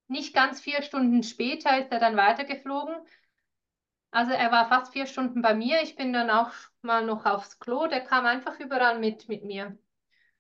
[0.08, 2.96] nicht ganz vier Stunden später ist er dann weitergeflogen.
[4.12, 5.82] Also er war fast vier Stunden bei mir.
[5.84, 6.52] Ich bin dann auch
[6.82, 7.88] mal noch aufs Klo.
[7.88, 9.78] Der kam einfach überall mit mit mir.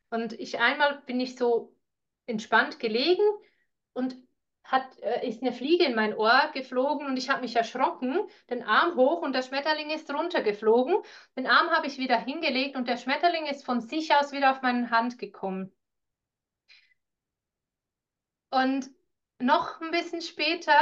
[0.10, 1.76] Und ich einmal bin ich so
[2.26, 3.24] entspannt gelegen
[3.94, 4.16] und
[4.64, 8.64] hat, äh, ist eine Fliege in mein Ohr geflogen und ich habe mich erschrocken, den
[8.64, 10.98] Arm hoch und der Schmetterling ist runtergeflogen.
[11.36, 14.62] Den Arm habe ich wieder hingelegt und der Schmetterling ist von sich aus wieder auf
[14.62, 15.72] meine Hand gekommen.
[18.52, 18.90] Und
[19.40, 20.78] noch ein bisschen später,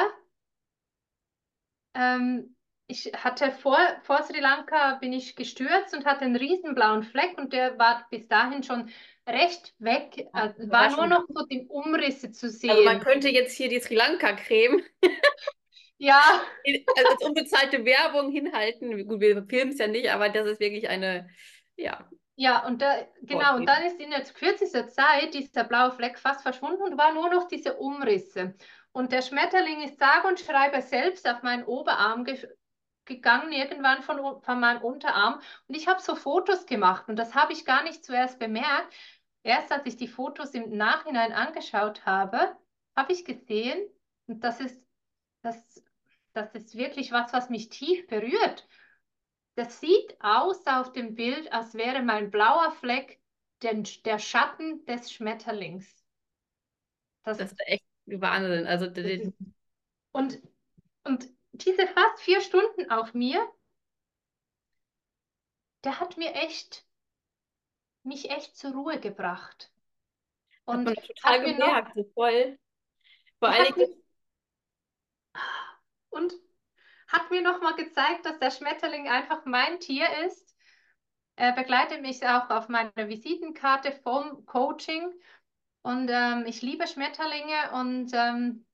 [1.93, 2.56] ähm,
[2.87, 7.37] ich hatte vor, vor Sri Lanka bin ich gestürzt und hatte einen riesen blauen Fleck
[7.37, 8.89] und der war bis dahin schon
[9.27, 10.27] recht weg.
[10.31, 12.69] Also war nur noch so die Umrisse zu sehen.
[12.69, 14.81] Also man könnte jetzt hier die Sri Lanka-Creme
[15.97, 16.21] ja,
[16.97, 19.05] also als unbezahlte Werbung hinhalten.
[19.05, 21.29] Gut, wir filmen es ja nicht, aber das ist wirklich eine,
[21.75, 22.09] ja.
[22.37, 26.41] ja, und da, genau, und dann ist in der kürzester Zeit dieser blaue Fleck fast
[26.41, 28.55] verschwunden und war nur noch diese Umrisse.
[28.93, 32.47] Und der Schmetterling ist sage und schreibe selbst auf meinen Oberarm ge
[33.07, 35.41] gegangen, irgendwann von, von meinem Unterarm.
[35.67, 38.93] Und ich habe so Fotos gemacht und das habe ich gar nicht zuerst bemerkt.
[39.43, 42.55] Erst als ich die Fotos im Nachhinein angeschaut habe,
[42.95, 43.79] habe ich gesehen,
[44.27, 44.85] und das ist,
[45.41, 45.83] das,
[46.33, 48.67] das ist wirklich was, was mich tief berührt.
[49.55, 53.19] Das sieht aus auf dem Bild, als wäre mein blauer Fleck
[53.63, 56.05] den, der Schatten des Schmetterlings.
[57.23, 58.67] Das, das ist echt Wahnsinn.
[58.67, 58.85] Also,
[60.11, 60.39] und,
[61.03, 61.29] und
[61.65, 63.45] diese fast vier Stunden auf mir,
[65.83, 66.85] der hat mir echt,
[68.03, 69.71] mich echt zur Ruhe gebracht.
[70.65, 72.59] Und hat man total gemerkt, noch, so voll.
[73.39, 73.73] Vor allem.
[76.09, 76.33] Und
[77.07, 80.55] hat mir nochmal gezeigt, dass der Schmetterling einfach mein Tier ist.
[81.37, 85.13] Er begleitet mich auch auf meiner Visitenkarte vom Coaching.
[85.83, 88.66] Und ähm, ich liebe Schmetterlinge und ähm,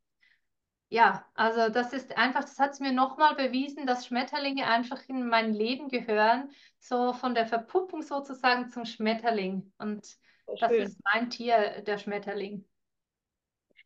[0.93, 5.27] ja, also das ist einfach, das hat es mir nochmal bewiesen, dass Schmetterlinge einfach in
[5.27, 9.73] mein Leben gehören, so von der Verpuppung sozusagen zum Schmetterling.
[9.79, 10.05] Und
[10.45, 10.83] das schön.
[10.83, 12.63] ist mein Tier, der Schmetterling.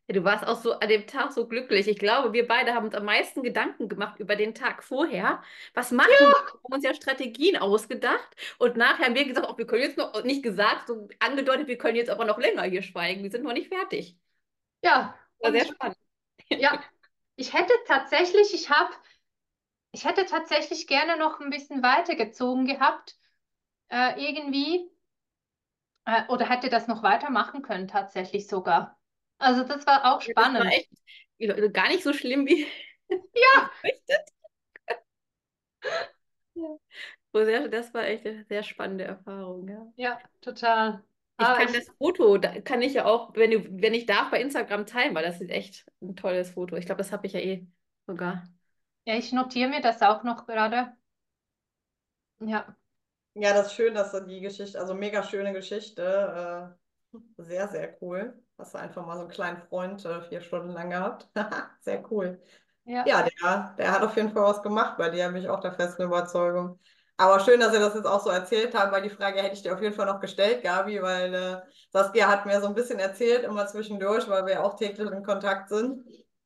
[0.06, 1.88] Ja, du warst auch so an dem Tag so glücklich.
[1.88, 5.42] Ich glaube, wir beide haben uns am meisten Gedanken gemacht über den Tag vorher.
[5.72, 6.26] Was machen ja.
[6.26, 6.28] wir?
[6.28, 8.36] Wir haben uns ja Strategien ausgedacht.
[8.58, 11.78] Und nachher haben wir gesagt, oh, wir können jetzt noch, nicht gesagt, so angedeutet, wir
[11.78, 13.22] können jetzt aber noch länger hier schweigen.
[13.22, 14.14] Wir sind noch nicht fertig.
[14.84, 15.18] Ja.
[15.40, 15.96] War sehr spannend.
[16.50, 16.82] Ja,
[17.38, 18.92] ich hätte tatsächlich, ich habe,
[19.92, 23.16] ich hätte tatsächlich gerne noch ein bisschen weitergezogen gehabt,
[23.90, 24.90] äh, irgendwie,
[26.04, 28.98] äh, oder hätte das noch weitermachen können, tatsächlich sogar.
[29.38, 30.58] Also das war auch spannend.
[30.64, 32.66] Das war echt gar nicht so schlimm wie
[33.10, 33.70] ja.
[36.54, 36.78] ja.
[37.68, 39.92] Das war echt eine sehr spannende Erfahrung, ja.
[39.96, 41.04] Ja, total.
[41.40, 41.74] Ich ah, kann ich...
[41.74, 45.14] das Foto, da kann ich ja auch, wenn, du, wenn ich darf, bei Instagram teilen,
[45.14, 46.76] weil das ist echt ein tolles Foto.
[46.76, 47.66] Ich glaube, das habe ich ja eh
[48.06, 48.42] sogar.
[49.04, 50.92] Ja, ich notiere mir das auch noch gerade.
[52.40, 52.76] Ja.
[53.34, 56.74] Ja, das ist schön, dass du die Geschichte, also mega schöne Geschichte.
[57.12, 58.42] Äh, sehr, sehr cool.
[58.58, 61.28] Hast du einfach mal so einen kleinen Freund äh, vier Stunden lang gehabt.
[61.80, 62.42] sehr cool.
[62.84, 64.98] Ja, ja der, der hat auf jeden Fall was gemacht.
[64.98, 66.80] Bei dir habe ich auch der festen Überzeugung.
[67.20, 69.62] Aber schön, dass ihr das jetzt auch so erzählt habt, weil die Frage hätte ich
[69.62, 71.56] dir auf jeden Fall noch gestellt, Gabi, weil äh,
[71.92, 75.68] Saskia hat mir so ein bisschen erzählt, immer zwischendurch, weil wir auch täglich in Kontakt
[75.68, 76.04] sind.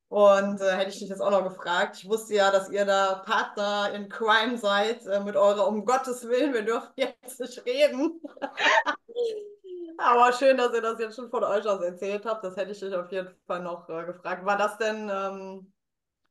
[0.09, 1.97] Und äh, hätte ich dich jetzt auch noch gefragt.
[1.99, 6.27] Ich wusste ja, dass ihr da Partner in Crime seid, äh, mit eurer, um Gottes
[6.27, 8.23] Willen, wir dürfen jetzt nicht reden.
[9.99, 12.45] Aber schön, dass ihr das jetzt schon von euch aus erzählt habt.
[12.45, 14.45] Das hätte ich dich auf jeden Fall noch äh, gefragt.
[14.47, 15.72] War das denn ähm,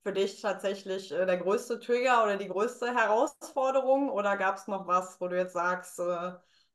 [0.03, 4.09] für dich tatsächlich äh, der größte Trigger oder die größte Herausforderung?
[4.09, 6.33] Oder gab es noch was, wo du jetzt sagst, äh,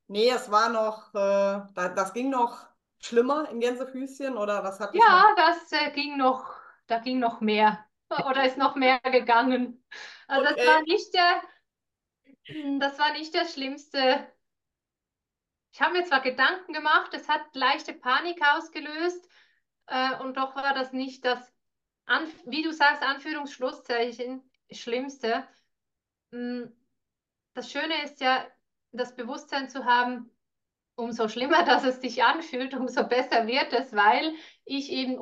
[0.09, 2.66] nee, es war noch, äh, das, ging noch
[3.01, 6.55] schlimmer in Gänsefüßchen oder was hat Ja, das äh, ging noch,
[6.87, 7.85] da ging noch mehr
[8.29, 9.85] oder ist noch mehr gegangen.
[10.29, 10.55] Also okay.
[10.57, 11.43] das war nicht der,
[12.45, 14.33] hm, das war nicht der schlimmste.
[15.72, 19.29] Ich habe mir zwar Gedanken gemacht, es hat leichte Panik ausgelöst
[19.89, 21.55] äh, und doch war das nicht das
[22.07, 25.46] an, wie du sagst, Anführungsschlusszeichen, Schlimmste.
[26.30, 26.64] Mm,
[27.54, 28.46] das Schöne ist ja,
[28.92, 30.30] das Bewusstsein zu haben,
[30.94, 34.34] umso schlimmer, dass es sich anfühlt, umso besser wird es, weil
[34.64, 35.18] ich eben,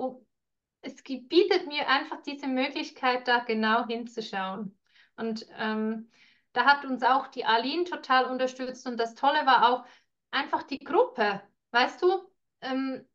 [0.83, 4.79] es bietet mir einfach diese Möglichkeit, da genau hinzuschauen.
[5.17, 6.11] Und ähm,
[6.53, 9.85] da hat uns auch die Aline total unterstützt und das Tolle war auch
[10.31, 11.43] einfach die Gruppe.
[11.71, 12.29] Weißt du,
[12.61, 13.07] ähm,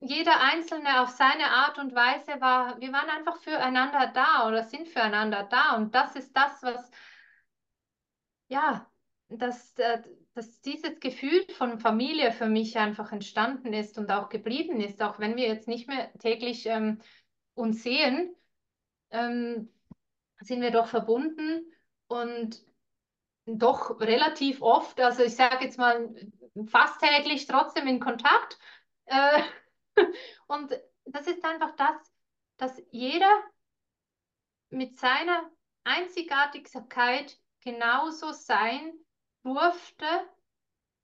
[0.00, 4.88] jeder Einzelne auf seine Art und Weise war, wir waren einfach füreinander da oder sind
[4.88, 5.76] füreinander da.
[5.76, 6.90] Und das ist das, was,
[8.48, 8.90] ja,
[9.28, 10.02] dass, äh,
[10.34, 15.18] dass dieses Gefühl von Familie für mich einfach entstanden ist und auch geblieben ist, auch
[15.18, 17.00] wenn wir jetzt nicht mehr täglich ähm,
[17.54, 18.34] uns sehen,
[19.10, 19.72] ähm,
[20.40, 21.72] sind wir doch verbunden
[22.08, 22.62] und
[23.46, 26.14] doch relativ oft, also ich sage jetzt mal
[26.66, 28.58] fast täglich trotzdem in Kontakt.
[29.06, 29.42] Äh,
[30.46, 30.72] und
[31.04, 32.12] das ist einfach das,
[32.56, 33.30] dass jeder
[34.70, 35.50] mit seiner
[35.84, 38.92] Einzigartigkeit genauso sein
[39.42, 40.06] durfte,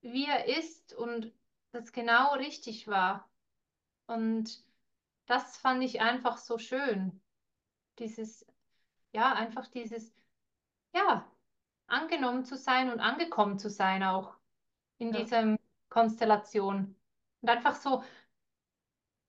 [0.01, 1.33] wie er ist und
[1.71, 3.31] das genau richtig war.
[4.07, 4.65] Und
[5.27, 7.23] das fand ich einfach so schön.
[7.99, 8.47] Dieses,
[9.13, 10.15] ja, einfach dieses,
[10.93, 11.25] ja,
[11.87, 14.35] angenommen zu sein und angekommen zu sein auch
[14.99, 15.21] in ja.
[15.21, 15.57] dieser
[15.89, 16.97] Konstellation.
[17.41, 18.03] Und einfach so,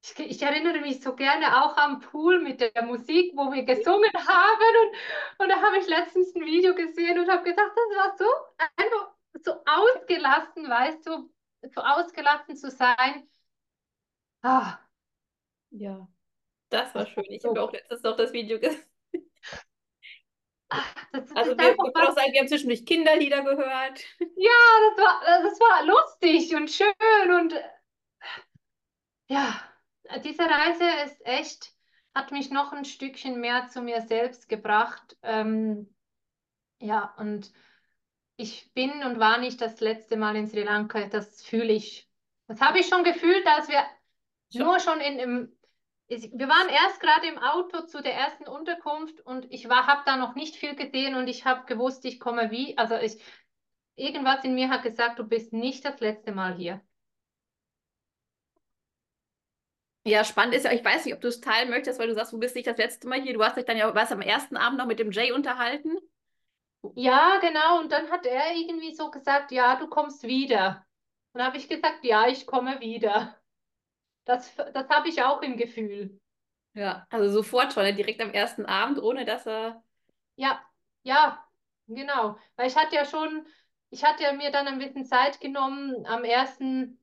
[0.03, 4.11] ich, ich, erinnere mich so gerne auch am Pool mit der Musik, wo wir gesungen
[4.13, 4.75] haben.
[4.83, 8.25] Und, und da habe ich letztens ein Video gesehen und habe gedacht, das war so
[8.75, 11.31] einfach so ausgelassen, weißt du,
[11.73, 13.29] so ausgelassen zu sein.
[14.41, 14.77] Ah.
[15.71, 16.07] Ja,
[16.69, 17.25] das war schön.
[17.29, 18.83] Ich habe auch letztens noch das Video gesehen.
[20.69, 24.03] also wir, wir auch sagen, wir haben zwischendurch Kinderlieder gehört.
[24.35, 24.51] Ja,
[24.89, 27.53] das war, das war lustig und schön und
[29.27, 29.72] ja,
[30.23, 31.73] diese Reise ist echt,
[32.13, 35.17] hat mich noch ein Stückchen mehr zu mir selbst gebracht.
[35.21, 35.93] Ähm,
[36.79, 37.51] ja, und
[38.35, 42.09] ich bin und war nicht das letzte Mal in Sri Lanka, das fühle ich.
[42.47, 43.83] Das habe ich schon gefühlt, als wir
[44.51, 44.63] schon.
[44.63, 45.57] nur schon in, im,
[46.07, 50.35] wir waren erst gerade im Auto zu der ersten Unterkunft und ich habe da noch
[50.35, 53.17] nicht viel gesehen und ich habe gewusst, ich komme wie, also ich,
[53.95, 56.81] irgendwas in mir hat gesagt, du bist nicht das letzte Mal hier.
[60.05, 62.33] Ja, spannend ist ja, ich weiß nicht, ob du es teilen möchtest, weil du sagst,
[62.33, 63.33] du bist nicht das letzte Mal hier.
[63.33, 65.97] Du hast dich dann ja, warst am ersten Abend noch mit dem Jay unterhalten.
[66.95, 67.79] Ja, genau.
[67.79, 70.85] Und dann hat er irgendwie so gesagt, ja, du kommst wieder.
[71.31, 73.37] Und dann habe ich gesagt, ja, ich komme wieder.
[74.25, 76.19] Das, das habe ich auch im Gefühl.
[76.73, 77.93] Ja, also sofort schon, ne?
[77.93, 79.83] direkt am ersten Abend, ohne dass er.
[80.35, 80.61] Ja,
[81.03, 81.43] ja,
[81.87, 82.37] genau.
[82.55, 83.45] Weil ich hatte ja schon,
[83.89, 86.99] ich hatte ja mir dann ein bisschen Zeit genommen, am ersten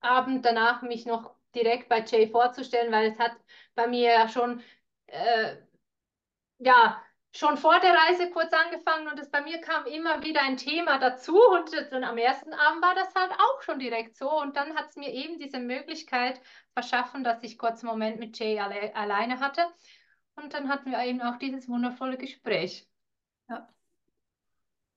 [0.00, 3.32] Abend danach mich noch direkt bei Jay vorzustellen, weil es hat
[3.74, 4.62] bei mir ja schon,
[5.06, 5.56] äh,
[6.58, 7.02] ja,
[7.34, 10.98] schon vor der Reise kurz angefangen und es bei mir kam immer wieder ein Thema
[10.98, 14.74] dazu und dann am ersten Abend war das halt auch schon direkt so und dann
[14.74, 16.40] hat es mir eben diese Möglichkeit
[16.74, 19.66] verschaffen, dass ich kurz einen Moment mit Jay alle, alleine hatte
[20.36, 22.86] und dann hatten wir eben auch dieses wundervolle Gespräch.
[23.48, 23.68] Ja.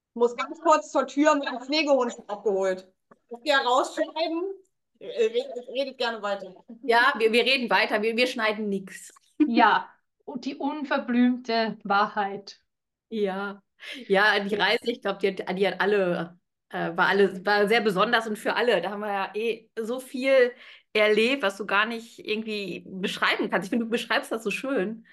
[0.10, 2.92] Ich muss ganz kurz zur Tür mit dem Pflegehund abgeholt.
[3.30, 4.65] Ich gehe rausschneiden.
[5.00, 6.54] Redet, redet gerne weiter.
[6.84, 8.02] Ja, wir, wir reden weiter.
[8.02, 9.14] Wir, wir schneiden nichts.
[9.48, 9.90] Ja,
[10.24, 12.62] und die unverblümte Wahrheit.
[13.10, 13.62] Ja,
[14.08, 16.40] ja, die Reise, ich glaube, die, die hat alle,
[16.70, 18.82] äh, war alle, war sehr besonders und für alle.
[18.82, 20.54] Da haben wir ja eh so viel
[20.94, 23.66] erlebt, was du gar nicht irgendwie beschreiben kannst.
[23.66, 25.06] Ich finde, du beschreibst das so schön,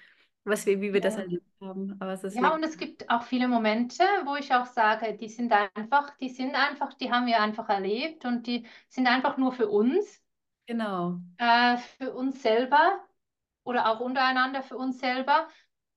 [0.45, 1.95] was wir, wie wir das erlebt haben.
[1.99, 5.29] Aber es ist ja, und es gibt auch viele Momente, wo ich auch sage, die
[5.29, 9.53] sind einfach, die sind einfach, die haben wir einfach erlebt und die sind einfach nur
[9.53, 10.21] für uns.
[10.65, 11.19] Genau.
[11.37, 13.03] Äh, für uns selber
[13.63, 15.47] oder auch untereinander für uns selber.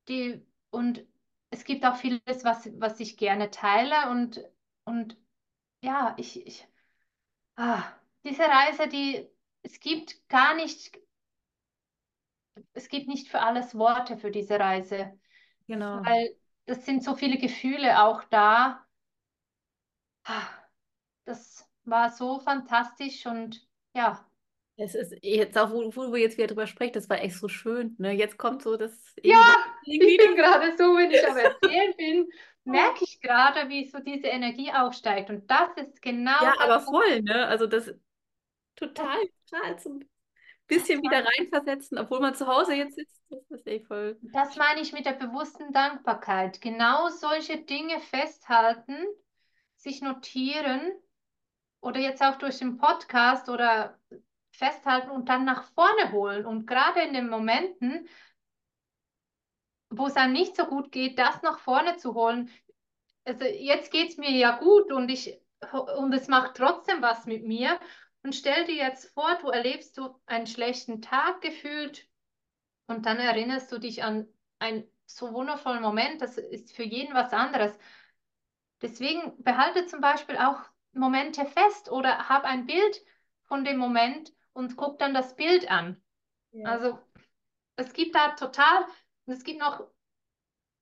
[0.09, 1.05] Die, und
[1.51, 4.11] es gibt auch vieles, was, was ich gerne teile.
[4.11, 4.45] Und,
[4.85, 5.17] und
[5.83, 6.67] ja, ich, ich
[7.57, 7.83] ah,
[8.25, 9.29] diese Reise, die,
[9.63, 10.99] es gibt gar nicht,
[12.73, 15.19] es gibt nicht für alles Worte für diese Reise.
[15.67, 16.03] Genau.
[16.05, 16.37] Weil
[16.67, 18.87] das sind so viele Gefühle auch da.
[20.25, 20.49] Ah,
[21.25, 24.27] das war so fantastisch und ja,
[24.79, 27.49] es ist jetzt auch, wo, wo wir jetzt wieder drüber sprechen, das war echt so
[27.49, 27.97] schön.
[27.99, 28.13] Ne?
[28.13, 29.15] Jetzt kommt so das.
[29.23, 29.55] Ja,
[29.85, 32.29] ich bin gerade so, wenn ich am Erzählen bin,
[32.65, 35.31] merke ich gerade, wie so diese Energie aufsteigt.
[35.31, 36.43] Und das ist genau.
[36.43, 37.47] Ja, aber voll, ne?
[37.47, 37.95] Also das
[38.75, 39.17] total,
[39.49, 40.05] total ein
[40.67, 43.23] bisschen wieder reinversetzen, obwohl man zu Hause jetzt sitzt.
[43.29, 44.19] Das ist echt voll.
[44.33, 46.61] Das meine ich mit der bewussten Dankbarkeit.
[46.61, 48.97] Genau solche Dinge festhalten,
[49.77, 50.93] sich notieren
[51.81, 53.99] oder jetzt auch durch den Podcast oder
[54.51, 56.47] festhalten und dann nach vorne holen.
[56.47, 58.09] Und gerade in den Momenten,
[59.91, 62.51] wo es einem nicht so gut geht, das nach vorne zu holen.
[63.25, 65.41] Also jetzt geht es mir ja gut und ich
[65.97, 67.79] und es macht trotzdem was mit mir.
[68.27, 72.09] Und stell dir jetzt vor, du erlebst du einen schlechten Tag gefühlt
[72.89, 74.27] und dann erinnerst du dich an
[74.59, 76.21] einen so wundervollen Moment.
[76.21, 77.79] Das ist für jeden was anderes.
[78.83, 80.61] Deswegen behalte zum Beispiel auch
[80.93, 83.01] Momente fest oder hab ein Bild
[83.45, 86.03] von dem Moment und guck dann das Bild an.
[86.51, 86.69] Ja.
[86.69, 86.99] Also
[87.77, 88.87] es gibt da total,
[89.27, 89.87] es gibt noch,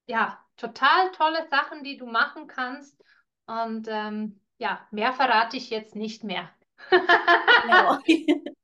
[0.06, 3.04] ja, total tolle Sachen, die du machen kannst.
[3.44, 6.50] Und ähm, ja, mehr verrate ich jetzt nicht mehr.
[6.90, 7.98] Genau.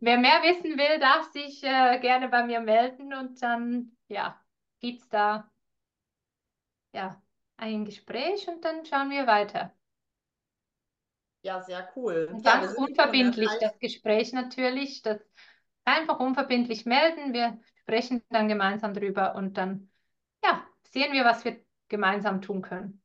[0.00, 4.40] Wer mehr wissen will, darf sich äh, gerne bei mir melden und dann, ja,
[4.80, 5.50] gibt es da
[6.92, 7.20] ja,
[7.58, 9.72] ein Gespräch und dann schauen wir weiter.
[11.42, 12.28] Ja, sehr cool.
[12.32, 15.02] Und Ja, ganz in unverbindlich das Gespräch natürlich.
[15.02, 15.20] Das
[15.84, 17.32] einfach unverbindlich melden.
[17.32, 19.90] Wir sprechen dann gemeinsam drüber und dann
[20.42, 23.02] ja, sehen wir, was wir gemeinsam tun können.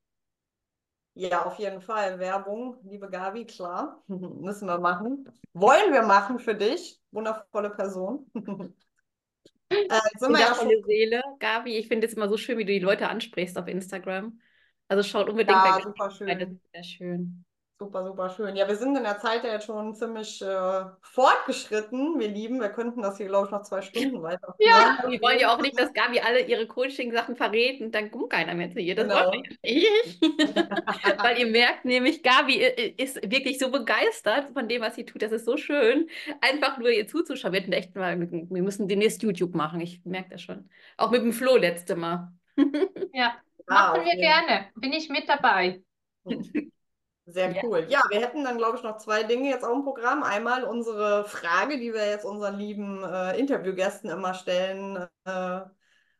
[1.21, 2.17] Ja, auf jeden Fall.
[2.17, 4.01] Werbung, liebe Gabi, klar.
[4.07, 5.29] Müssen wir machen.
[5.53, 6.99] Wollen wir machen für dich.
[7.11, 8.25] Wundervolle Person.
[8.35, 8.47] äh,
[9.69, 10.01] wir ja.
[10.19, 11.77] Wundervolle Seele, Gabi.
[11.77, 14.39] Ich finde es immer so schön, wie du die Leute ansprichst auf Instagram.
[14.87, 16.51] Also schaut unbedingt Ja, bei super rein, das schön.
[16.55, 17.45] ist sehr schön.
[17.81, 18.55] Super, super schön.
[18.55, 22.61] Ja, wir sind in der Zeit ja jetzt schon ziemlich äh, fortgeschritten, wir Lieben.
[22.61, 24.55] Wir könnten das hier, glaube ich, noch zwei Stunden weiterführen.
[24.59, 25.03] Ja.
[25.09, 28.53] Wir wollen ja auch nicht, dass Gabi alle ihre Coaching-Sachen verrät und dann kommt keiner
[28.53, 28.93] mehr zu ihr.
[28.93, 29.31] Das Genau.
[29.31, 30.21] wollen wir ja nicht.
[31.23, 35.23] Weil ihr merkt nämlich, Gabi i- ist wirklich so begeistert von dem, was sie tut.
[35.23, 36.07] Das ist so schön.
[36.41, 37.51] Einfach nur ihr zuzuschauen.
[37.51, 39.81] Wir hätten echt mal, wir müssen demnächst YouTube machen.
[39.81, 40.69] Ich merke das schon.
[40.97, 42.31] Auch mit dem Flo letzte Mal.
[43.11, 43.35] Ja, Ja,
[43.67, 44.67] machen wir gerne.
[44.75, 45.81] Bin ich mit dabei.
[47.31, 47.61] Sehr Ja.
[47.63, 47.85] cool.
[47.89, 50.23] Ja, wir hätten dann, glaube ich, noch zwei Dinge jetzt auf dem Programm.
[50.23, 55.61] Einmal unsere Frage, die wir jetzt unseren lieben äh, Interviewgästen immer stellen äh,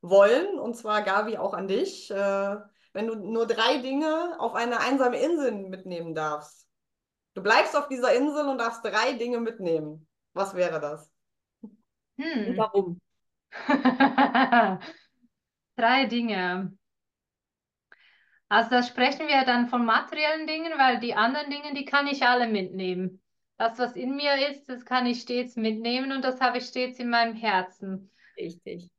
[0.02, 0.60] wollen.
[0.60, 2.10] Und zwar, Gabi, auch an dich.
[2.12, 2.56] Äh,
[2.94, 6.68] wenn du nur drei Dinge auf eine einsame Insel mitnehmen darfst.
[7.34, 10.08] Du bleibst auf dieser Insel und darfst drei Dinge mitnehmen.
[10.34, 11.12] Was wäre das?
[12.18, 12.58] Hm.
[12.58, 13.00] Warum?
[15.76, 16.78] Drei Dinge.
[18.52, 22.24] Also da sprechen wir dann von materiellen Dingen, weil die anderen Dinge, die kann ich
[22.24, 23.22] alle mitnehmen.
[23.58, 27.00] Das, was in mir ist, das kann ich stets mitnehmen und das habe ich stets
[27.00, 28.12] in meinem Herzen.
[28.36, 28.90] Richtig.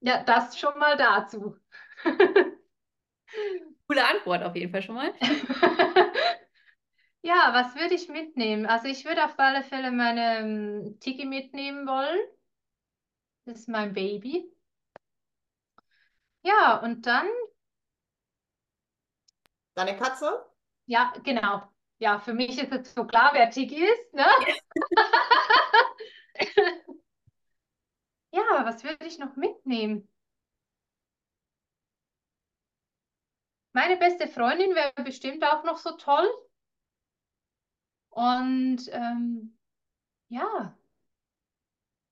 [0.00, 1.56] Ja, das schon mal dazu.
[3.88, 5.12] Coole Antwort auf jeden Fall schon mal.
[7.22, 8.66] Ja, was würde ich mitnehmen?
[8.66, 12.18] Also ich würde auf alle Fälle meine ähm, Tiki mitnehmen wollen.
[13.46, 14.52] Das ist mein Baby.
[16.42, 17.26] Ja, und dann,
[19.74, 20.44] Deine Katze?
[20.86, 21.62] ja, genau.
[21.98, 24.26] Ja, für mich ist jetzt so klar, wer Tiki ist, ne?
[28.32, 30.08] Ja, was würde ich noch mitnehmen?
[33.74, 36.26] Meine beste Freundin wäre bestimmt auch noch so toll.
[38.10, 39.58] Und ähm,
[40.30, 40.76] ja,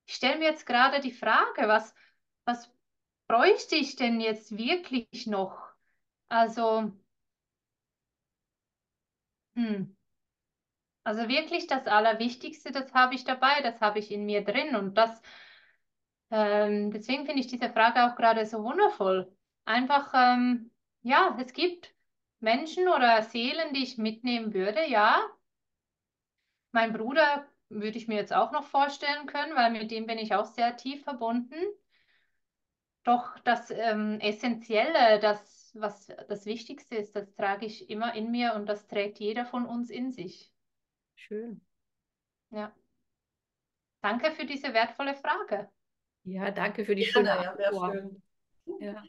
[0.07, 1.95] ich stelle mir jetzt gerade die Frage, was,
[2.45, 2.71] was
[3.29, 5.57] bräuchte ich denn jetzt wirklich noch?
[6.29, 6.93] Also,
[9.57, 9.83] hm,
[11.05, 14.75] also wirklich das Allerwichtigste, das habe ich dabei, das habe ich in mir drin.
[14.77, 15.21] Und das,
[16.31, 19.33] ähm, deswegen finde ich diese Frage auch gerade so wundervoll.
[19.65, 20.71] Einfach, ähm,
[21.03, 21.95] ja, es gibt
[22.41, 25.21] Menschen oder Seelen, die ich mitnehmen würde, ja.
[26.73, 30.35] Mein Bruder würde ich mir jetzt auch noch vorstellen können, weil mit dem bin ich
[30.35, 31.55] auch sehr tief verbunden.
[33.05, 38.55] Doch das ähm, Essentielle, das, was das Wichtigste ist, das trage ich immer in mir
[38.55, 40.53] und das trägt jeder von uns in sich.
[41.15, 41.63] Schön.
[42.51, 42.73] Ja.
[44.01, 45.69] Danke für diese wertvolle Frage.
[46.25, 47.93] Ja, danke für die Ja, schöne ja, sehr Antwort.
[47.93, 48.23] schön.
[48.79, 49.09] Ja.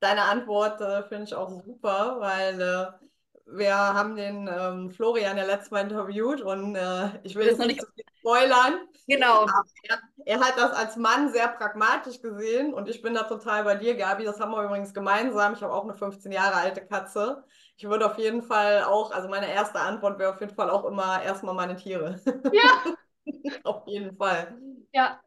[0.00, 3.05] Deine Antwort äh, finde ich auch super, weil äh,
[3.46, 7.80] wir haben den ähm, Florian ja letztes Mal interviewt und äh, ich will jetzt nicht-
[7.80, 8.80] zu viel spoilern.
[9.06, 9.46] Genau.
[9.88, 13.76] Er, er hat das als Mann sehr pragmatisch gesehen und ich bin da total bei
[13.76, 14.24] dir, Gabi.
[14.24, 15.54] Das haben wir übrigens gemeinsam.
[15.54, 17.44] Ich habe auch eine 15 Jahre alte Katze.
[17.76, 20.84] Ich würde auf jeden Fall auch, also meine erste Antwort wäre auf jeden Fall auch
[20.84, 22.20] immer erstmal meine Tiere.
[22.52, 22.82] Ja.
[23.64, 24.56] Auf jeden Fall.
[24.92, 25.20] Ja,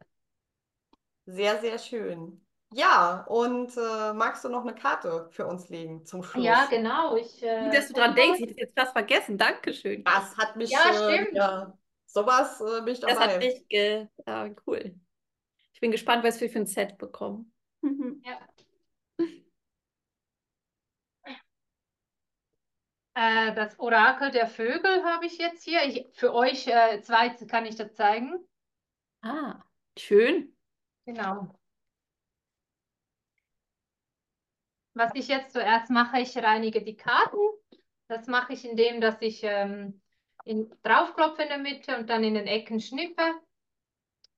[1.26, 2.44] Sehr, sehr schön.
[2.72, 6.44] Ja, und äh, magst du noch eine Karte für uns legen zum Schluss?
[6.44, 7.16] ja, genau.
[7.16, 8.40] Ich, äh, Gut, dass du dran denkst.
[8.40, 9.36] Ich hätte jetzt fast vergessen.
[9.38, 10.04] Dankeschön.
[10.04, 11.36] Das hat mich, Ja, äh, stimmt.
[11.36, 13.34] ja, sowas äh, bin ich Das dabei.
[13.34, 14.94] hat mich ge ja, cool.
[15.72, 17.52] Ich bin gespannt, was wir für ein Set bekommen.
[18.24, 18.38] Ja.
[23.14, 25.82] Äh, das Orakel der Vögel habe ich jetzt hier.
[25.84, 28.32] Ich, für euch äh, zwei kann ich das zeigen.
[29.22, 29.62] Ah,
[29.98, 30.56] schön.
[31.06, 31.59] Genau.
[35.00, 37.38] Was ich jetzt zuerst mache, ich reinige die Karten.
[38.08, 40.02] Das mache ich, indem dass ich ähm,
[40.44, 43.22] in, draufklopfe in der Mitte und dann in den Ecken schnippe.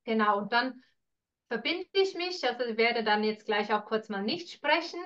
[0.05, 0.81] Genau, und dann
[1.49, 5.01] verbinde ich mich, also ich werde dann jetzt gleich auch kurz mal nicht sprechen,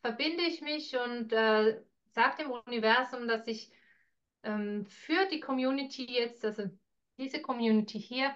[0.00, 3.68] verbinde ich mich und äh, sage dem Universum, dass ich
[4.44, 6.70] ähm, für die Community jetzt, also
[7.18, 8.32] diese Community hier,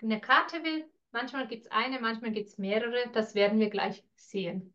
[0.00, 0.88] eine Karte will.
[1.10, 3.10] Manchmal gibt es eine, manchmal gibt es mehrere.
[3.12, 4.74] Das werden wir gleich sehen.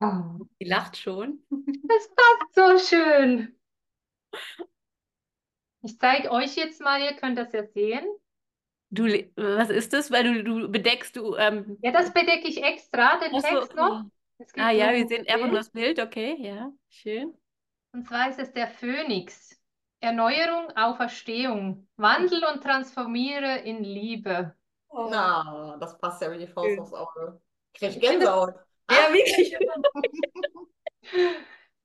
[0.00, 1.40] Die lacht schon.
[1.88, 3.56] Das passt so schön.
[5.82, 8.06] Ich zeige euch jetzt mal, ihr könnt das ja sehen.
[8.90, 9.04] Du,
[9.36, 10.10] was ist das?
[10.10, 11.34] Weil du, du bedeckst du.
[11.36, 14.04] Ähm, ja, das bedecke ich extra, den so, Text noch.
[14.56, 17.34] Ah ja, wir sehen einfach nur das Bild, okay, ja, schön.
[17.92, 19.58] Und zwar ist es der Phönix.
[20.00, 21.88] Erneuerung, Auferstehung.
[21.96, 24.54] Wandel und transformiere in Liebe.
[24.90, 25.08] Oh.
[25.10, 27.40] Na, das passt ja wie die Faust aufs Auge.
[27.74, 28.54] Krieg ich Gänsehaut.
[28.90, 29.56] Ja, wirklich.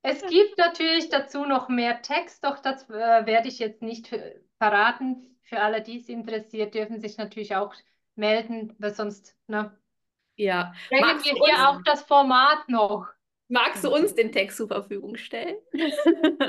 [0.01, 4.09] es gibt natürlich dazu noch mehr Text, doch das äh, werde ich jetzt nicht
[4.57, 5.37] verraten.
[5.43, 7.73] Für alle, die es interessiert, dürfen sich natürlich auch
[8.15, 9.77] melden, weil sonst, ne?
[10.35, 10.73] Ja.
[10.89, 13.07] Bringen wir hier auch das Format noch.
[13.49, 15.57] Magst du uns den Text zur Verfügung stellen?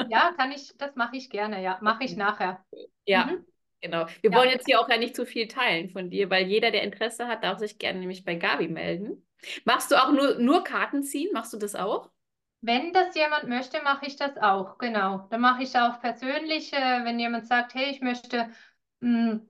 [0.08, 1.78] ja, kann ich, das mache ich gerne, ja.
[1.82, 2.64] Mache ich nachher.
[3.04, 3.26] Ja.
[3.26, 3.46] Mhm.
[3.84, 4.06] Genau.
[4.22, 4.38] Wir ja.
[4.38, 7.28] wollen jetzt hier auch ja nicht zu viel teilen von dir, weil jeder, der Interesse
[7.28, 9.26] hat, darf sich gerne nämlich bei Gabi melden.
[9.66, 11.30] Machst du auch nur, nur Karten ziehen?
[11.34, 12.10] Machst du das auch?
[12.62, 15.26] Wenn das jemand möchte, mache ich das auch, genau.
[15.28, 18.48] Dann mache ich auch persönlich, äh, wenn jemand sagt, hey, ich möchte
[19.00, 19.48] mh, hm,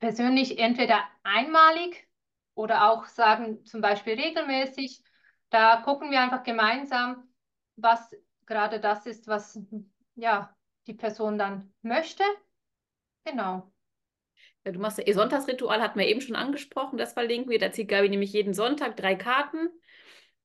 [0.00, 2.08] persönlich entweder einmalig
[2.54, 5.00] oder auch sagen, zum Beispiel regelmäßig,
[5.50, 7.28] da gucken wir einfach gemeinsam,
[7.76, 8.16] was
[8.46, 9.60] gerade das ist, was
[10.16, 10.52] ja,
[10.88, 12.24] die Person dann möchte.
[13.24, 13.72] Genau.
[14.64, 17.58] Ja, du machst ja ihr Sonntagsritual, hatten wir eben schon angesprochen, das verlinken wir.
[17.58, 19.68] Da zieht Gabi nämlich jeden Sonntag drei Karten.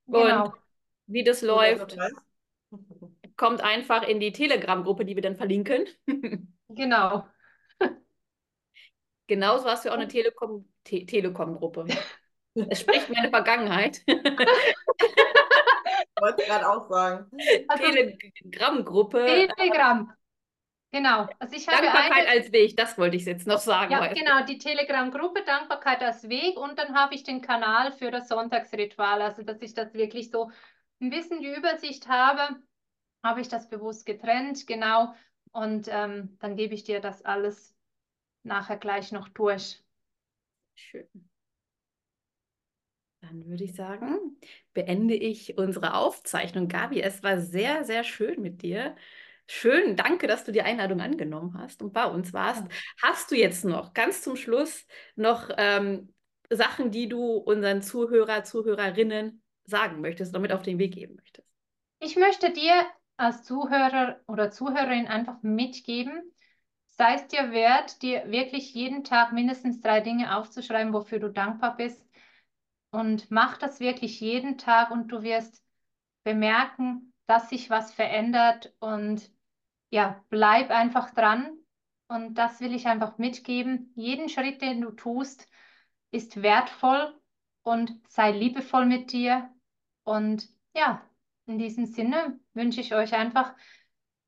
[0.08, 0.46] Genau.
[0.46, 0.54] Und
[1.08, 1.98] wie das läuft,
[3.36, 5.86] kommt einfach in die Telegram-Gruppe, die wir dann verlinken.
[6.70, 7.28] genau.
[9.28, 11.88] Genauso hast du auch eine Telekom, Te Telekom-Gruppe.
[12.70, 14.02] Es spricht meine Vergangenheit.
[14.08, 14.24] Wollte
[16.42, 17.30] ich gerade auch sagen.
[17.68, 19.50] Also, Telegram-Gruppe.
[19.58, 20.14] Telegram.
[20.96, 21.28] Genau.
[21.40, 23.92] Also ich habe Dankbarkeit eine, als Weg, das wollte ich jetzt noch sagen.
[23.92, 24.14] Ja, heute.
[24.14, 29.22] genau, die Telegram-Gruppe Dankbarkeit als Weg und dann habe ich den Kanal für das Sonntagsritual,
[29.22, 30.52] also dass ich das wirklich so
[31.02, 32.62] ein bisschen die Übersicht habe,
[33.22, 35.14] habe ich das bewusst getrennt, genau.
[35.52, 37.76] Und ähm, dann gebe ich dir das alles
[38.44, 39.84] nachher gleich noch durch.
[40.76, 41.10] Schön.
[43.20, 44.40] Dann würde ich sagen,
[44.74, 46.70] beende ich unsere Aufzeichnung.
[46.70, 48.96] Gabi, es war sehr, sehr schön mit dir.
[49.48, 52.64] Schön, danke, dass du die Einladung angenommen hast und bei uns warst.
[52.64, 52.70] Ja.
[53.04, 54.86] Hast du jetzt noch ganz zum Schluss
[55.16, 56.14] noch ähm,
[56.50, 61.48] Sachen, die du unseren Zuhörer, Zuhörerinnen sagen möchtest oder mit auf den Weg geben möchtest?
[62.00, 62.74] Ich möchte dir
[63.18, 66.22] als Zuhörer oder Zuhörerin einfach mitgeben,
[66.86, 71.78] sei es dir wert, dir wirklich jeden Tag mindestens drei Dinge aufzuschreiben, wofür du dankbar
[71.78, 72.06] bist.
[72.92, 75.64] Und mach das wirklich jeden Tag und du wirst
[76.24, 79.30] bemerken, dass sich was verändert und
[79.90, 81.58] ja, bleib einfach dran.
[82.08, 83.92] Und das will ich einfach mitgeben.
[83.96, 85.50] Jeden Schritt, den du tust,
[86.12, 87.20] ist wertvoll
[87.64, 89.50] und sei liebevoll mit dir.
[90.04, 91.02] Und ja,
[91.48, 93.56] in diesem Sinne wünsche ich euch einfach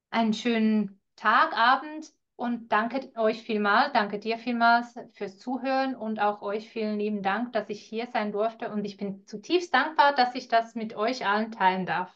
[0.09, 6.41] einen schönen Tag, Abend und danke euch vielmals, danke dir vielmals fürs Zuhören und auch
[6.41, 10.35] euch vielen lieben Dank, dass ich hier sein durfte und ich bin zutiefst dankbar, dass
[10.35, 12.15] ich das mit euch allen teilen darf.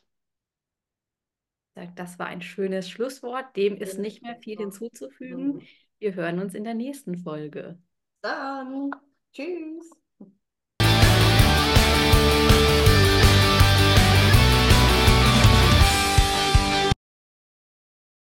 [1.96, 3.56] Das war ein schönes Schlusswort.
[3.56, 5.62] Dem ist nicht mehr viel hinzuzufügen.
[6.00, 7.78] Wir hören uns in der nächsten Folge.
[8.22, 8.92] Dann.
[9.34, 10.01] Tschüss.